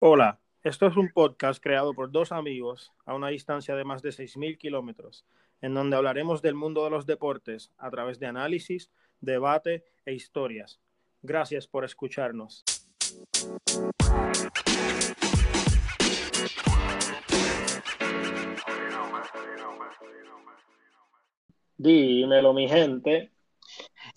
Hola, 0.00 0.38
esto 0.62 0.86
es 0.86 0.96
un 0.96 1.10
podcast 1.12 1.60
creado 1.60 1.92
por 1.92 2.12
dos 2.12 2.30
amigos 2.30 2.92
a 3.04 3.16
una 3.16 3.30
distancia 3.30 3.74
de 3.74 3.82
más 3.82 4.00
de 4.00 4.10
6.000 4.10 4.56
kilómetros, 4.56 5.26
en 5.60 5.74
donde 5.74 5.96
hablaremos 5.96 6.40
del 6.40 6.54
mundo 6.54 6.84
de 6.84 6.90
los 6.90 7.04
deportes 7.04 7.72
a 7.78 7.90
través 7.90 8.20
de 8.20 8.26
análisis, 8.26 8.92
debate 9.20 9.82
e 10.06 10.14
historias. 10.14 10.78
Gracias 11.20 11.66
por 11.66 11.84
escucharnos. 11.84 12.62
Dímelo, 21.76 22.52
mi 22.54 22.68
gente. 22.68 23.32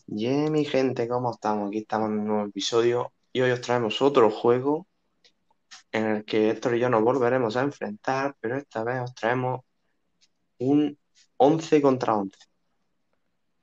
Yeah, 0.06 0.52
mi 0.52 0.64
gente, 0.64 1.08
¿cómo 1.08 1.32
estamos? 1.32 1.70
Aquí 1.70 1.80
estamos 1.80 2.10
en 2.10 2.20
un 2.20 2.28
nuevo 2.28 2.46
episodio 2.46 3.12
y 3.34 3.42
hoy 3.42 3.50
os 3.50 3.62
traemos 3.62 4.00
otro 4.04 4.30
juego 4.30 4.86
en 5.92 6.06
el 6.08 6.26
que 6.26 6.50
Héctor 6.50 6.76
y 6.76 6.80
yo 6.80 6.90
nos 6.90 7.04
volveremos 7.04 7.58
a 7.58 7.62
enfrentar, 7.62 8.36
pero 8.40 8.58
esta 8.58 8.84
vez 8.84 9.02
os 9.02 9.14
traemos 9.14 9.62
un 10.60 10.98
11 11.38 11.82
contra 11.82 12.16
11. 12.16 12.38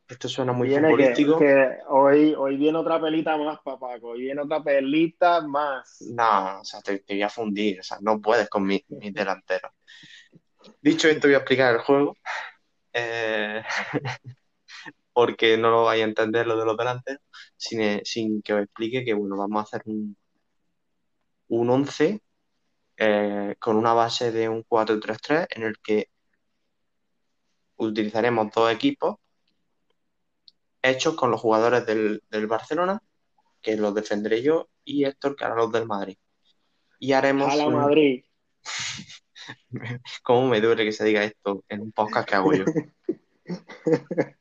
Esto 0.09 0.29
suena 0.29 0.53
muy 0.53 0.69
Viene 0.69 0.89
futbolístico. 0.89 1.39
que 1.39 1.79
hoy, 1.89 2.35
hoy 2.37 2.57
viene 2.57 2.79
otra 2.79 3.01
pelita 3.01 3.37
más, 3.37 3.61
papaco. 3.63 4.09
Hoy 4.09 4.23
viene 4.23 4.41
otra 4.41 4.63
pelita 4.63 5.43
más. 5.43 5.99
No, 6.01 6.61
o 6.61 6.65
sea, 6.65 6.81
te, 6.81 7.01
te 7.01 7.15
voy 7.15 7.23
a 7.23 7.29
fundir, 7.29 7.81
o 7.81 7.83
sea, 7.83 7.99
no 8.01 8.21
puedes 8.21 8.49
con 8.49 8.65
mi, 8.65 8.83
mi 8.89 9.11
delantero. 9.11 9.71
Dicho 10.81 11.09
esto, 11.09 11.29
voy 11.29 11.35
a 11.35 11.39
explicar 11.39 11.75
el 11.75 11.81
juego, 11.81 12.17
eh, 12.93 13.63
porque 15.13 15.59
no 15.59 15.71
lo 15.71 15.85
vais 15.85 16.01
a 16.01 16.07
entender 16.07 16.47
lo 16.47 16.59
de 16.59 16.65
los 16.65 16.77
delanteros, 16.77 17.23
sin, 17.57 18.03
sin 18.05 18.41
que 18.41 18.55
os 18.55 18.63
explique 18.63 19.05
que, 19.05 19.13
bueno, 19.13 19.37
vamos 19.37 19.61
a 19.61 19.63
hacer 19.65 19.83
un, 19.87 20.17
un 21.49 21.71
11 21.71 22.21
eh, 22.97 23.57
con 23.59 23.77
una 23.77 23.93
base 23.95 24.33
de 24.33 24.49
un 24.49 24.65
4-3-3 24.65 25.47
en 25.51 25.63
el 25.63 25.79
que 25.81 26.11
utilizaremos 27.77 28.51
dos 28.53 28.73
equipos 28.73 29.17
hechos 30.83 31.15
con 31.15 31.31
los 31.31 31.41
jugadores 31.41 31.85
del, 31.87 32.23
del 32.31 32.47
Barcelona, 32.47 33.01
que 33.61 33.77
los 33.77 33.95
defenderé 33.95 34.43
yo, 34.43 34.69
y 34.85 35.05
Héctor, 35.05 35.37
que 35.37 35.45
hará 35.45 35.55
los 35.57 35.71
del 35.73 35.87
Madrid. 35.87 36.17
Y 37.01 37.13
haremos 37.13 37.53
A 37.53 37.57
la 37.57 37.67
un- 37.67 37.75
Madrid. 37.75 38.25
¿Cómo 40.23 40.49
me 40.49 40.61
duele 40.61 40.85
que 40.85 40.93
se 40.93 41.05
diga 41.05 41.25
esto 41.25 41.65
en 41.69 41.81
un 41.83 41.93
podcast 41.93 42.29
que 42.29 42.35
hago 42.37 42.53
yo? 42.55 42.65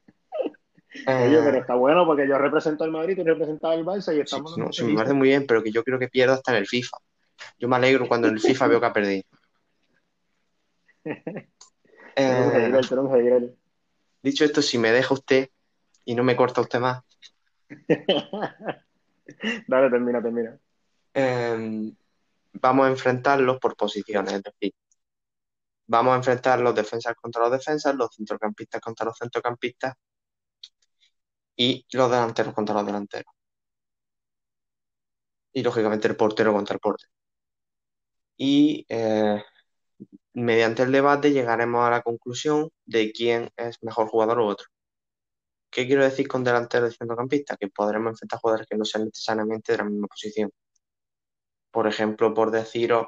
Oye, 1.06 1.38
Eh, 1.38 1.42
pero 1.44 1.58
está 1.60 1.76
bueno 1.76 2.06
porque 2.06 2.28
yo 2.28 2.38
represento 2.38 2.84
al 2.84 2.92
Madrid, 2.92 3.16
tú 3.18 3.24
representas 3.24 3.72
al 3.72 3.86
Barça 3.86 4.14
y 4.14 4.16
sí, 4.16 4.22
estamos 4.22 4.58
no, 4.58 4.66
los 4.66 4.76
sí, 4.76 4.84
me 4.84 4.96
parece 4.96 5.14
muy 5.14 5.28
bien, 5.30 5.46
pero 5.48 5.62
que 5.64 5.72
yo 5.72 5.84
creo 5.84 6.00
que 6.00 6.08
pierdo 6.08 6.34
hasta 6.34 6.52
en 6.52 6.58
el 6.58 6.68
FIFA. 6.68 6.98
Yo 7.60 7.68
me 7.68 7.76
alegro 7.76 8.08
cuando 8.08 8.28
en 8.28 8.36
el 8.36 8.40
FIFA 8.40 8.68
veo 8.68 8.80
que 8.80 8.86
ha 8.86 8.94
perdido. 8.94 9.24
Eh, 12.20 12.72
dicho 14.24 14.44
esto, 14.44 14.64
si 14.64 14.80
me 14.80 14.92
deja 14.92 15.14
usted 15.14 15.50
y 16.04 16.16
no 16.16 16.24
me 16.24 16.36
corta 16.36 16.62
usted 16.62 16.80
más, 16.80 17.04
Dale, 19.68 19.90
termina, 19.90 20.22
termina. 20.22 20.58
eh, 21.14 21.92
vamos 22.54 22.88
a 22.88 22.90
enfrentarlos 22.90 23.60
por 23.60 23.76
posiciones, 23.76 24.34
es 24.34 24.42
decir, 24.44 24.74
vamos 25.86 26.14
a 26.14 26.18
enfrentar 26.18 26.60
los 26.60 26.74
defensas 26.74 27.16
contra 27.16 27.44
los 27.44 27.52
defensas, 27.52 27.94
los 27.96 28.10
centrocampistas 28.16 28.82
contra 28.82 29.06
los 29.06 29.18
centrocampistas 29.18 29.94
y 31.58 31.86
los 31.92 32.10
delanteros 32.12 32.54
contra 32.54 32.76
los 32.76 32.86
delanteros. 32.86 33.34
Y 35.52 35.62
lógicamente 35.64 36.08
el 36.08 36.16
portero 36.16 36.54
contra 36.54 36.76
el 36.76 36.80
portero. 36.80 37.12
Y 38.38 38.86
eh, 38.90 39.44
mediante 40.34 40.84
el 40.84 40.92
debate 40.92 41.32
llegaremos 41.32 41.86
a 41.86 41.90
la 41.92 42.02
conclusión 42.02 42.70
de 42.86 43.12
quién 43.12 43.52
es 43.58 43.78
mejor 43.84 44.08
jugador 44.08 44.40
u 44.40 44.46
otro. 44.46 44.68
¿Qué 45.70 45.86
quiero 45.88 46.04
decir 46.04 46.28
con 46.28 46.44
delantero 46.44 46.88
y 46.88 46.94
centrocampista? 46.94 47.58
Que 47.58 47.68
podremos 47.70 48.12
enfrentar 48.12 48.40
jugadores 48.40 48.68
que 48.70 48.78
no 48.78 48.86
sean 48.86 49.06
necesariamente 49.06 49.74
de 49.74 49.78
la 49.80 49.84
misma 49.86 50.08
posición. 50.08 50.52
Por 51.72 51.88
ejemplo, 51.88 52.34
por 52.34 52.52
deciros, 52.52 53.08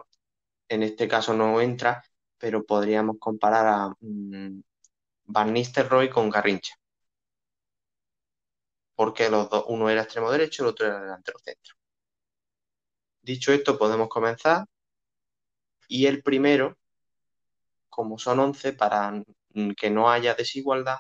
en 0.70 0.84
este 0.84 1.08
caso 1.08 1.34
no 1.34 1.62
entra, 1.62 2.04
pero 2.38 2.66
podríamos 2.66 3.18
comparar 3.20 3.68
a 3.68 3.96
mm, 4.00 4.62
Van 5.26 5.54
Nistelrooy 5.54 6.10
con 6.10 6.30
Garrincha. 6.30 6.79
Porque 9.00 9.30
los 9.30 9.50
dos, 9.50 9.64
uno 9.70 9.90
era 9.90 10.02
extremo 10.02 10.30
derecho, 10.30 10.62
el 10.62 10.70
otro 10.72 10.86
era 10.86 11.00
delantero 11.00 11.40
centro. 11.40 11.74
Dicho 13.22 13.54
esto, 13.54 13.80
podemos 13.80 14.10
comenzar. 14.10 14.66
Y 15.88 16.06
el 16.08 16.22
primero, 16.22 16.78
como 17.90 18.20
son 18.20 18.42
11, 18.42 18.74
para 18.74 19.24
que 19.78 19.90
no 19.90 20.12
haya 20.12 20.36
desigualdad, 20.36 20.98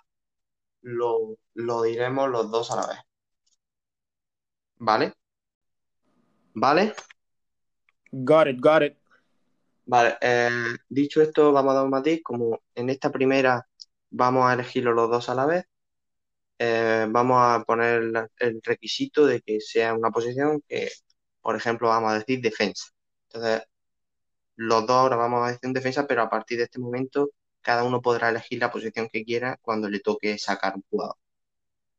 lo, 0.80 1.36
lo 1.56 1.82
diremos 1.82 2.30
los 2.30 2.50
dos 2.50 2.72
a 2.72 2.78
la 2.78 2.88
vez. 2.88 3.00
¿Vale? 4.78 5.14
¿Vale? 6.54 6.94
Got 8.14 8.48
it, 8.48 8.62
got 8.62 8.82
it. 8.82 8.98
Vale, 9.86 10.18
eh, 10.22 10.78
dicho 10.88 11.22
esto, 11.22 11.52
vamos 11.52 11.72
a 11.72 11.76
dar 11.76 11.84
un 11.84 11.90
matiz. 11.92 12.22
Como 12.24 12.62
en 12.76 12.90
esta 12.92 13.12
primera 13.12 13.68
vamos 14.10 14.50
a 14.50 14.54
elegirlo 14.54 14.94
los 14.94 15.10
dos 15.10 15.28
a 15.28 15.36
la 15.36 15.46
vez, 15.46 15.66
eh, 16.60 17.08
vamos 17.10 17.38
a 17.42 17.64
poner 17.64 18.30
el 18.38 18.62
requisito 18.62 19.26
de 19.26 19.42
que 19.42 19.62
sea 19.62 19.94
una 19.94 20.12
posición 20.12 20.62
que, 20.68 20.90
por 21.42 21.56
ejemplo, 21.56 21.88
vamos 21.88 22.12
a 22.12 22.20
decir 22.20 22.42
defensa. 22.42 22.90
Entonces, 23.30 23.64
los 24.56 24.86
dos 24.86 24.98
ahora 24.98 25.16
vamos 25.16 25.48
a 25.48 25.52
decir 25.52 25.72
defensa, 25.72 26.06
pero 26.06 26.22
a 26.22 26.30
partir 26.30 26.58
de 26.58 26.66
este 26.66 26.80
momento, 26.80 27.30
cada 27.62 27.86
uno 27.86 28.02
podrá 28.02 28.30
elegir 28.30 28.60
la 28.60 28.72
posición 28.72 29.08
que 29.08 29.24
quiera 29.24 29.58
cuando 29.62 29.90
le 29.90 30.02
toque 30.02 30.38
sacar 30.38 30.76
un 30.76 30.84
jugador. 30.90 31.16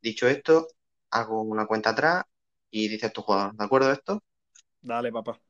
Dicho 0.02 0.28
esto, 0.28 0.68
hago 1.10 1.40
una 1.40 1.66
cuenta 1.66 1.90
atrás 1.90 2.24
y 2.70 2.88
dices 2.88 3.12
tu 3.14 3.22
jugador. 3.22 3.54
¿De 3.54 3.64
acuerdo 3.64 3.90
esto? 3.90 4.22
Dale, 4.82 5.10
papá. 5.10 5.40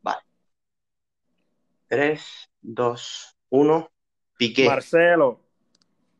Vale. 0.00 0.22
3, 1.88 2.22
2, 2.60 3.36
1. 3.50 3.92
Piqué, 4.38 4.66
Marcelo. 4.66 5.40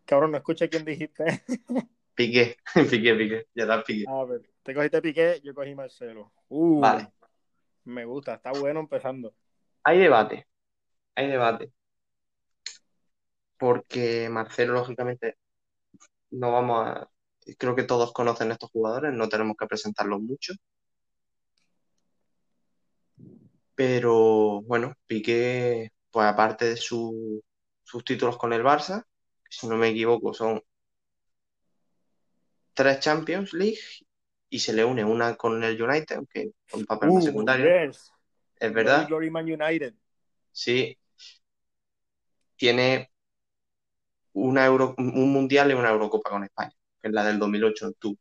Cabrón, 0.05 0.33
no 0.33 0.37
escuché 0.39 0.69
quién 0.69 0.85
dijiste. 0.85 1.45
piqué, 2.15 2.57
piqué, 2.91 3.15
piqué. 3.15 3.47
Ya 3.55 3.63
está, 3.65 3.83
piqué. 3.83 4.05
A 4.09 4.25
ver, 4.25 4.43
te 4.63 4.75
cogiste 4.75 5.03
Piqué, 5.03 5.41
yo 5.43 5.55
cogí 5.55 5.75
Marcelo. 5.75 6.33
Uh, 6.49 6.81
Vale. 6.81 7.13
me 7.85 8.05
gusta, 8.05 8.35
está 8.35 8.53
bueno 8.53 8.81
empezando. 8.81 9.35
Hay 9.85 9.99
debate, 9.99 10.47
hay 11.15 11.29
debate. 11.29 11.73
Porque 13.59 14.29
Marcelo, 14.29 14.75
lógicamente, 14.75 15.37
no 16.31 16.53
vamos 16.53 16.87
a. 16.87 17.09
Creo 17.59 17.75
que 17.75 17.83
todos 17.85 18.13
conocen 18.13 18.51
a 18.51 18.55
estos 18.55 18.71
jugadores, 18.71 19.13
no 19.13 19.29
tenemos 19.29 19.57
que 19.57 19.67
presentarlos 19.67 20.21
mucho. 20.21 20.55
Pero 23.75 24.63
bueno, 24.63 24.95
Piqué, 25.07 25.91
pues 26.11 26.27
aparte 26.27 26.67
de 26.67 26.77
su- 26.77 27.43
sus 27.83 28.05
títulos 28.05 28.37
con 28.39 28.53
el 28.53 28.63
Barça, 28.63 29.05
si 29.49 29.67
no 29.67 29.77
me 29.77 29.89
equivoco 29.89 30.33
son 30.35 30.63
tres 32.75 33.01
Champions 33.01 33.53
League 33.53 33.79
y 34.51 34.59
se 34.61 34.73
le 34.73 34.85
une 34.85 35.05
una 35.05 35.37
con 35.37 35.63
el 35.65 35.81
United, 35.83 36.17
aunque 36.17 36.53
con 36.71 36.85
papel 36.87 37.13
más 37.13 37.25
Uh, 37.25 37.25
secundario, 37.25 37.67
yes. 37.67 38.11
es 38.61 38.73
verdad. 38.75 39.09
Glory 39.09 39.31
Man 39.31 39.47
United. 39.47 39.95
Sí, 40.53 40.97
tiene 42.57 43.11
una 44.35 44.65
Euro, 44.67 44.95
un 44.99 45.33
Mundial 45.33 45.71
y 45.71 45.75
una 45.75 45.91
Eurocopa 45.91 46.31
con 46.31 46.45
España, 46.45 46.73
que 47.01 47.09
es 47.09 47.15
la 47.15 47.25
del 47.25 47.39
2008 47.39 47.87
en 47.87 47.91
octubre. 47.91 48.21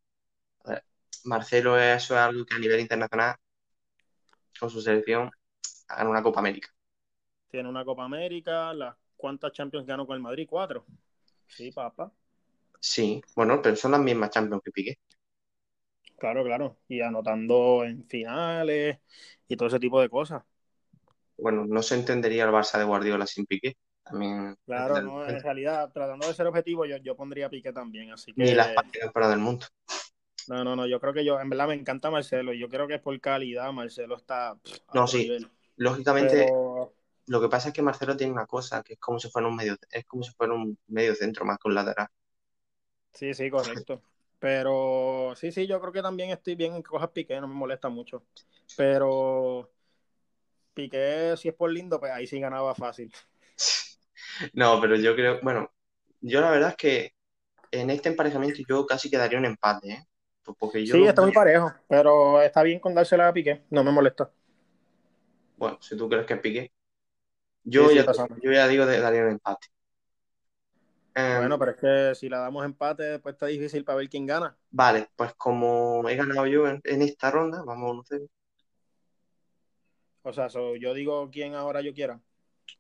A 0.66 0.72
ver, 0.72 0.86
Marcelo, 1.26 1.80
eso 1.80 2.16
es 2.16 2.20
algo 2.22 2.46
que 2.46 2.56
a 2.56 2.60
nivel 2.60 2.80
internacional, 2.82 3.36
con 4.60 4.70
su 4.70 4.82
selección, 4.82 5.30
hagan 5.90 6.08
una 6.08 6.24
Copa 6.24 6.40
América. 6.40 6.70
Tiene 7.50 7.70
una 7.70 7.86
Copa 7.86 8.04
América. 8.04 8.74
Las, 8.74 8.96
¿Cuántas 9.16 9.52
Champions 9.52 9.86
ganó 9.86 10.08
con 10.08 10.16
el 10.16 10.22
Madrid? 10.24 10.48
Cuatro. 10.50 10.86
Sí, 11.48 11.72
papá. 11.72 12.12
Sí, 12.82 13.22
bueno, 13.36 13.62
pero 13.62 13.76
son 13.78 13.92
las 13.92 14.02
mismas 14.02 14.30
Champions 14.32 14.62
que 14.64 14.72
Piqué. 14.72 14.98
Claro, 16.18 16.44
claro. 16.44 16.78
Y 16.88 17.02
anotando 17.02 17.84
en 17.84 18.06
finales 18.08 19.00
y 19.48 19.56
todo 19.58 19.68
ese 19.68 19.80
tipo 19.80 20.00
de 20.02 20.10
cosas. 20.10 20.44
Bueno, 21.38 21.66
no 21.66 21.82
se 21.82 21.96
entendería 21.96 22.46
el 22.46 22.52
Barça 22.52 22.78
de 22.78 22.84
Guardiola 22.86 23.26
sin 23.28 23.46
Piqué. 23.46 23.76
También 24.04 24.56
Claro, 24.66 25.02
no, 25.02 25.28
en 25.28 25.40
realidad, 25.42 25.92
tratando 25.92 26.28
de 26.28 26.34
ser 26.34 26.48
objetivo, 26.48 26.86
yo, 26.86 26.98
yo 26.98 27.16
pondría 27.16 27.48
a 27.48 27.50
Piqué 27.50 27.74
también. 27.74 28.12
Así 28.12 28.34
que. 28.34 28.44
ni 28.44 28.54
las 28.54 28.74
partidas 28.74 29.12
para 29.12 29.30
del 29.30 29.40
mundo. 29.40 29.66
No, 30.48 30.64
no, 30.64 30.76
no. 30.76 30.88
Yo 30.88 31.00
creo 31.00 31.14
que 31.14 31.26
yo, 31.26 31.40
en 31.40 31.50
verdad, 31.50 31.68
me 31.68 31.74
encanta 31.74 32.10
Marcelo. 32.12 32.54
y 32.54 32.60
Yo 32.60 32.70
creo 32.70 32.88
que 32.88 32.96
es 32.96 33.02
por 33.02 33.20
calidad. 33.20 33.72
Marcelo 33.74 34.16
está 34.18 34.52
a 34.52 34.58
No, 34.94 35.08
sí. 35.08 35.20
nivel. 35.20 35.50
Lógicamente, 35.78 36.46
Pero 36.46 36.94
lo 37.28 37.42
que 37.42 37.50
pasa 37.50 37.70
es 37.70 37.74
que 37.74 37.82
Marcelo 37.82 38.18
tiene 38.18 38.34
una 38.34 38.46
cosa 38.46 38.84
que 38.84 38.94
es 38.94 39.00
como 39.00 39.20
si 39.20 39.30
fuera 39.30 39.48
un 39.48 39.56
medio, 39.56 39.76
es 39.92 40.06
como 40.06 40.24
si 40.24 40.32
fuera 40.34 40.54
un 40.54 40.78
medio 40.88 41.16
centro 41.16 41.46
más 41.46 41.58
que 41.58 41.68
un 41.70 41.76
lateral. 41.76 42.08
Sí, 43.14 43.34
sí, 43.34 43.50
correcto. 43.50 44.02
Pero 44.40 45.34
sí, 45.36 45.52
sí, 45.52 45.68
yo 45.68 45.80
creo 45.80 45.94
que 45.94 46.02
también 46.02 46.32
estoy 46.32 46.56
bien 46.56 46.74
en 46.76 46.84
que 46.84 46.90
cojas 46.90 47.10
Piqué, 47.12 47.40
no 47.40 47.48
me 47.48 47.54
molesta 47.54 47.90
mucho. 47.90 48.24
Pero 48.76 49.70
Piqué, 50.74 51.36
si 51.38 51.48
es 51.50 51.56
por 51.56 51.72
lindo, 51.72 52.00
pues 52.00 52.12
ahí 52.12 52.28
sí 52.28 52.40
ganaba 52.40 52.76
fácil. 52.76 53.12
No, 54.54 54.80
pero 54.82 54.96
yo 54.96 55.16
creo, 55.16 55.40
bueno, 55.42 55.72
yo 56.22 56.42
la 56.42 56.52
verdad 56.52 56.70
es 56.72 56.76
que 56.78 57.14
en 57.72 57.90
este 57.90 58.10
emparejamiento 58.10 58.62
yo 58.68 58.86
casi 58.86 59.10
quedaría 59.10 59.40
un 59.40 59.46
empate, 59.46 59.90
¿eh? 59.92 60.08
Pues 60.44 60.58
porque 60.60 60.86
yo 60.86 60.98
Sí, 60.98 61.06
está 61.06 61.22
muy 61.22 61.32
parejo, 61.32 61.72
pero 61.88 62.42
está 62.42 62.62
bien 62.64 62.80
con 62.80 62.94
dársela 62.94 63.28
a 63.30 63.34
Piqué, 63.34 63.64
no 63.70 63.84
me 63.84 63.92
molesta. 63.92 64.32
Bueno, 65.58 65.78
si 65.82 65.96
tú 65.98 66.10
crees 66.10 66.26
que 66.26 66.34
es 66.36 66.40
Piqué. 66.42 66.72
Yo, 67.64 67.82
Sí, 67.82 67.90
sí, 67.90 68.04
ya, 68.04 68.08
yo 68.44 68.52
ya 68.54 68.68
digo 68.70 68.86
de 68.86 69.00
daría 69.02 69.24
un 69.24 69.32
empate. 69.32 69.68
Em, 71.14 71.38
Bueno, 71.40 71.60
pero 71.60 71.72
es 71.72 71.78
que 71.78 72.16
si 72.16 72.30
la 72.30 72.40
damos 72.40 72.64
empate, 72.66 73.20
pues 73.20 73.34
está 73.34 73.48
difícil 73.48 73.84
para 73.84 73.98
ver 73.98 74.10
quién 74.10 74.26
gana. 74.26 74.58
Vale, 74.70 75.10
pues 75.16 75.34
como 75.36 76.08
he 76.08 76.16
ganado 76.16 76.48
yo 76.48 76.68
en, 76.68 76.82
en 76.84 77.02
esta 77.02 77.32
ronda, 77.32 77.64
vamos 77.64 78.12
a 78.12 78.16
1-0. 78.16 78.30
O 80.24 80.34
sea, 80.34 80.50
so, 80.50 80.76
yo 80.76 80.94
digo 80.94 81.30
quién 81.32 81.56
ahora 81.56 81.82
yo 81.82 81.94
quiera. 81.94 82.22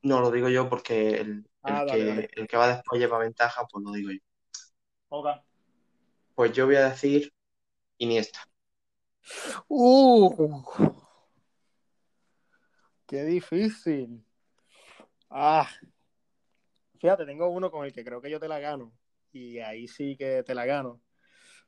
No 0.03 0.21
lo 0.21 0.31
digo 0.31 0.47
yo 0.49 0.69
porque 0.69 1.19
el, 1.19 1.29
el 1.29 1.45
Ah, 1.63 1.85
dale, 1.85 1.99
que, 1.99 2.05
dale. 2.05 2.29
el 2.33 2.47
que 2.47 2.57
va 2.57 2.67
después 2.75 3.01
lleva 3.01 3.17
ventaja, 3.17 3.65
pues 3.69 3.83
lo 3.83 3.91
digo 3.91 4.11
yo. 4.11 4.19
Ok. 5.09 5.27
Pues 6.35 6.53
yo 6.53 6.65
voy 6.65 6.75
a 6.75 6.89
decir 6.89 7.33
Iniesta. 7.97 8.39
Uh, 9.67 10.63
qué 13.05 13.23
difícil. 13.23 14.25
Ah, 15.29 15.69
fíjate, 17.01 17.25
tengo 17.25 17.49
uno 17.49 17.71
con 17.71 17.83
el 17.85 17.91
que 17.91 18.05
creo 18.05 18.21
que 18.21 18.29
yo 18.29 18.39
te 18.39 18.47
la 18.47 18.59
gano. 18.59 18.93
Y 19.33 19.57
ahí 19.59 19.87
sí 19.87 20.15
que 20.15 20.43
te 20.43 20.53
la 20.53 20.65
gano. 20.65 21.01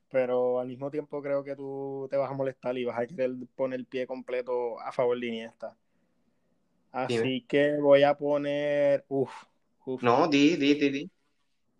Pero 0.08 0.60
al 0.60 0.68
mismo 0.68 0.90
tiempo 0.90 1.20
creo 1.20 1.42
que 1.42 1.56
tú 1.56 2.06
te 2.08 2.16
vas 2.16 2.30
a 2.30 2.34
molestar 2.34 2.78
y 2.78 2.84
vas 2.84 2.98
a 3.00 3.06
querer 3.06 3.32
poner 3.56 3.80
el 3.80 3.86
pie 3.86 4.06
completo 4.06 4.80
a 4.80 4.92
favor 4.92 5.18
de 5.18 5.26
Iniesta. 5.26 5.76
Así 6.92 7.16
Dime. 7.16 7.46
que 7.48 7.76
voy 7.80 8.04
a 8.04 8.16
poner. 8.16 9.04
Uf, 9.08 9.32
uf. 9.84 10.02
No, 10.02 10.28
di, 10.28 10.56
di, 10.56 10.74
di, 10.74 10.90
di. 10.90 11.10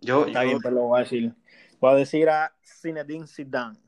Yo, 0.00 0.26
Está 0.26 0.42
yo, 0.42 0.48
bien, 0.48 0.58
pero 0.60 0.74
lo 0.74 0.82
voy 0.88 0.98
a 0.98 1.02
decir. 1.04 1.32
Voy 1.80 1.92
a 1.92 1.94
decir 1.94 2.28
a 2.28 2.52
Zinedine 2.64 3.28
Zidane. 3.28 3.78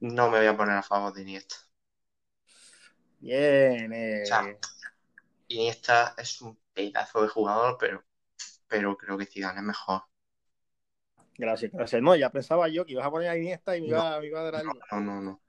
no 0.00 0.30
me 0.30 0.38
voy 0.38 0.46
a 0.46 0.56
poner 0.56 0.76
a 0.76 0.82
favor 0.82 1.12
de 1.12 1.22
Iniesta. 1.22 1.56
Bien, 3.20 3.92
eh. 3.92 4.22
O 4.22 4.26
sea, 4.26 4.58
Iniesta 5.48 6.14
es 6.16 6.40
un 6.42 6.58
pedazo 6.72 7.22
de 7.22 7.28
jugador, 7.28 7.76
pero, 7.78 8.04
pero 8.68 8.96
creo 8.96 9.18
que 9.18 9.26
Zidane 9.26 9.60
es 9.60 9.64
mejor. 9.66 10.02
Gracias, 11.36 11.72
gracias. 11.72 12.02
No, 12.02 12.16
ya 12.16 12.30
pensaba 12.30 12.68
yo 12.68 12.84
que 12.84 12.92
ibas 12.92 13.06
a 13.06 13.10
poner 13.10 13.28
a 13.30 13.36
Iniesta 13.38 13.76
y 13.76 13.80
me 13.80 13.88
iba, 13.88 14.20
me 14.20 14.26
iba 14.26 14.40
a 14.40 14.42
dar 14.44 14.56
algo. 14.56 14.78
No, 14.92 15.00
no, 15.00 15.20
no. 15.22 15.40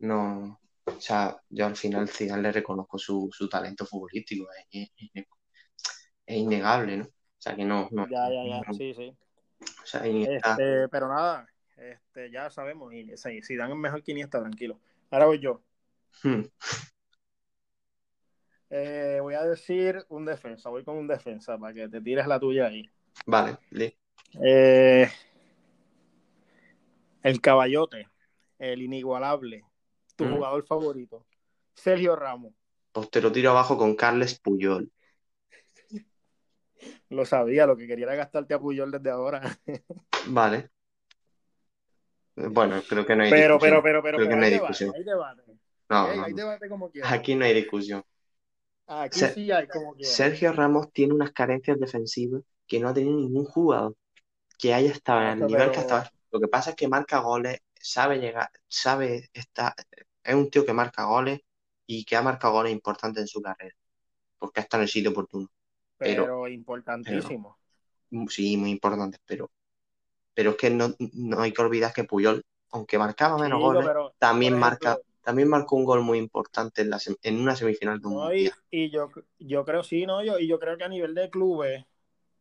No. 0.00 0.60
O 0.86 1.00
sea, 1.00 1.36
yo 1.50 1.66
al 1.66 1.76
final 1.76 2.08
Zidane 2.08 2.42
le 2.42 2.52
reconozco 2.52 2.98
su, 2.98 3.30
su 3.32 3.48
talento 3.48 3.86
futbolístico. 3.86 4.46
Es, 4.72 4.90
es- 5.14 5.26
es 6.26 6.36
innegable, 6.38 6.96
¿no? 6.98 7.04
O 7.04 7.08
sea, 7.38 7.54
que 7.56 7.64
no, 7.64 7.88
no. 7.92 8.06
Ya, 8.06 8.28
ya, 8.30 8.44
ya. 8.44 8.62
no. 8.66 8.72
Sí, 8.72 8.94
sí. 8.94 9.16
O 9.60 9.86
sea, 9.86 10.06
Iniesta. 10.06 10.56
Este, 10.56 10.88
pero 10.88 11.08
nada, 11.08 11.46
este, 11.76 12.30
ya 12.30 12.50
sabemos. 12.50 12.92
Zidane 13.46 13.72
es 13.72 13.78
mejor 13.78 14.02
que 14.02 14.12
Iniesta, 14.12 14.40
tranquilo. 14.40 14.78
Ahora 15.10 15.26
voy 15.26 15.38
yo. 15.38 15.62
Hmm. 16.22 16.42
Eh, 18.70 19.18
voy 19.20 19.34
a 19.34 19.42
decir 19.44 20.04
un 20.08 20.24
defensa. 20.24 20.68
Voy 20.70 20.84
con 20.84 20.96
un 20.96 21.06
defensa 21.06 21.56
para 21.58 21.72
que 21.74 21.88
te 21.88 22.00
tires 22.00 22.26
la 22.26 22.40
tuya 22.40 22.66
ahí. 22.66 22.88
Vale, 23.26 23.58
di. 23.70 23.94
Eh, 24.42 25.08
el 27.22 27.40
caballote, 27.40 28.08
el 28.58 28.82
inigualable, 28.82 29.64
tu 30.16 30.24
Mm. 30.24 30.34
jugador 30.34 30.66
favorito, 30.66 31.26
Sergio 31.74 32.16
Ramos. 32.16 32.52
Pues 32.92 33.10
te 33.10 33.20
lo 33.20 33.32
tiro 33.32 33.50
abajo 33.50 33.76
con 33.78 33.94
Carles 33.96 34.38
Puyol. 34.38 34.90
Lo 37.10 37.24
sabía, 37.24 37.66
lo 37.66 37.76
que 37.76 37.86
quería 37.86 38.06
era 38.06 38.14
gastarte 38.16 38.54
a 38.54 38.58
Puyol 38.58 38.90
desde 38.90 39.10
ahora. 39.10 39.40
Vale. 40.28 40.70
Bueno, 42.36 42.82
creo 42.88 43.06
que 43.06 43.14
no 43.14 43.22
hay 43.22 43.30
Pero, 43.30 43.54
discusión. 43.58 43.82
pero, 43.82 44.02
pero, 44.02 44.02
pero, 44.02 44.16
Creo 44.18 44.28
que 44.28 44.30
pero 44.30 44.36
no 44.36 44.42
hay 44.46 44.52
hay 44.52 44.58
debate, 44.58 44.72
discusión. 44.72 44.94
hay 44.96 45.04
debate. 45.04 45.42
No, 45.88 46.10
Ey, 46.10 46.16
no, 46.18 46.24
hay 46.24 46.32
debate 46.32 46.68
como 46.68 46.90
quieras. 46.90 47.12
Aquí 47.12 47.34
no 47.36 47.44
hay 47.44 47.54
discusión. 47.54 48.02
Aquí 48.86 49.18
Se- 49.18 49.34
sí 49.34 49.50
hay 49.50 49.66
como 49.66 49.94
quieras. 49.94 50.14
Sergio 50.14 50.52
Ramos 50.52 50.92
tiene 50.92 51.14
unas 51.14 51.32
carencias 51.32 51.78
defensivas 51.78 52.42
que 52.66 52.80
no 52.80 52.88
ha 52.88 52.94
tenido 52.94 53.16
ningún 53.16 53.44
jugador 53.44 53.94
que 54.58 54.74
haya 54.74 54.90
estado 54.92 55.22
en 55.22 55.40
el 55.40 55.46
nivel 55.46 55.70
que 55.70 55.80
estaba. 55.80 56.10
Lo 56.30 56.40
que 56.40 56.48
pasa 56.48 56.70
es 56.70 56.76
que 56.76 56.88
marca 56.88 57.20
goles, 57.20 57.58
sabe 57.80 58.18
llegar, 58.18 58.50
sabe 58.68 59.30
estar, 59.32 59.74
es 60.22 60.34
un 60.34 60.50
tío 60.50 60.64
que 60.66 60.72
marca 60.72 61.04
goles 61.04 61.40
y 61.86 62.04
que 62.04 62.16
ha 62.16 62.22
marcado 62.22 62.54
goles 62.54 62.72
importantes 62.72 63.22
en 63.22 63.28
su 63.28 63.42
carrera, 63.42 63.74
porque 64.38 64.60
está 64.60 64.76
en 64.78 64.84
el 64.84 64.88
sitio 64.88 65.10
oportuno. 65.10 65.48
pero, 65.98 66.24
pero- 66.24 66.48
importantísimo. 66.48 67.58
Sí, 68.28 68.56
muy 68.56 68.70
importantes, 68.70 69.20
pero, 69.26 69.50
pero 70.34 70.50
es 70.52 70.56
que 70.56 70.70
no, 70.70 70.94
no 71.14 71.40
hay 71.40 71.52
que 71.52 71.62
olvidar 71.62 71.92
que 71.92 72.04
Puyol, 72.04 72.44
aunque 72.70 72.98
marcaba 72.98 73.38
menos 73.38 73.60
goles, 73.60 73.88
también 74.18 74.58
marca, 74.58 74.98
también 75.24 75.48
marcó 75.48 75.76
un 75.76 75.84
gol 75.84 76.02
muy 76.02 76.18
importante 76.18 76.82
en, 76.82 76.90
la 76.90 77.00
en 77.22 77.40
una 77.40 77.56
semifinal 77.56 78.00
de 78.00 78.06
un 78.06 78.14
no, 78.14 78.34
y, 78.34 78.90
yo, 78.90 79.08
yo 79.38 79.64
creo, 79.64 79.82
sí, 79.82 80.06
no, 80.06 80.22
yo, 80.22 80.38
y 80.38 80.46
yo 80.46 80.58
creo 80.58 80.76
que 80.76 80.84
a 80.84 80.88
nivel 80.88 81.14
de 81.14 81.30
clubes, 81.30 81.84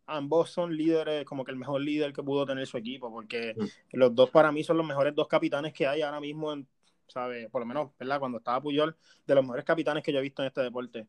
ambos 0.05 0.51
son 0.51 0.75
líderes, 0.75 1.25
como 1.25 1.45
que 1.45 1.51
el 1.51 1.57
mejor 1.57 1.81
líder 1.81 2.13
que 2.13 2.23
pudo 2.23 2.45
tener 2.45 2.67
su 2.67 2.77
equipo, 2.77 3.11
porque 3.11 3.55
Mm. 3.57 3.65
los 3.93 4.13
dos 4.13 4.29
para 4.29 4.51
mí 4.51 4.63
son 4.63 4.77
los 4.77 4.85
mejores 4.85 5.15
dos 5.15 5.27
capitanes 5.27 5.73
que 5.73 5.87
hay 5.87 6.01
ahora 6.01 6.19
mismo, 6.19 6.51
en, 6.51 6.67
¿sabe? 7.07 7.49
Por 7.49 7.61
lo 7.61 7.65
menos, 7.65 7.91
¿verdad? 7.97 8.19
Cuando 8.19 8.39
estaba 8.39 8.61
Puyol, 8.61 8.95
de 9.25 9.35
los 9.35 9.43
mejores 9.43 9.65
capitanes 9.65 10.03
que 10.03 10.11
yo 10.11 10.19
he 10.19 10.21
visto 10.21 10.41
en 10.41 10.47
este 10.47 10.61
deporte. 10.61 11.07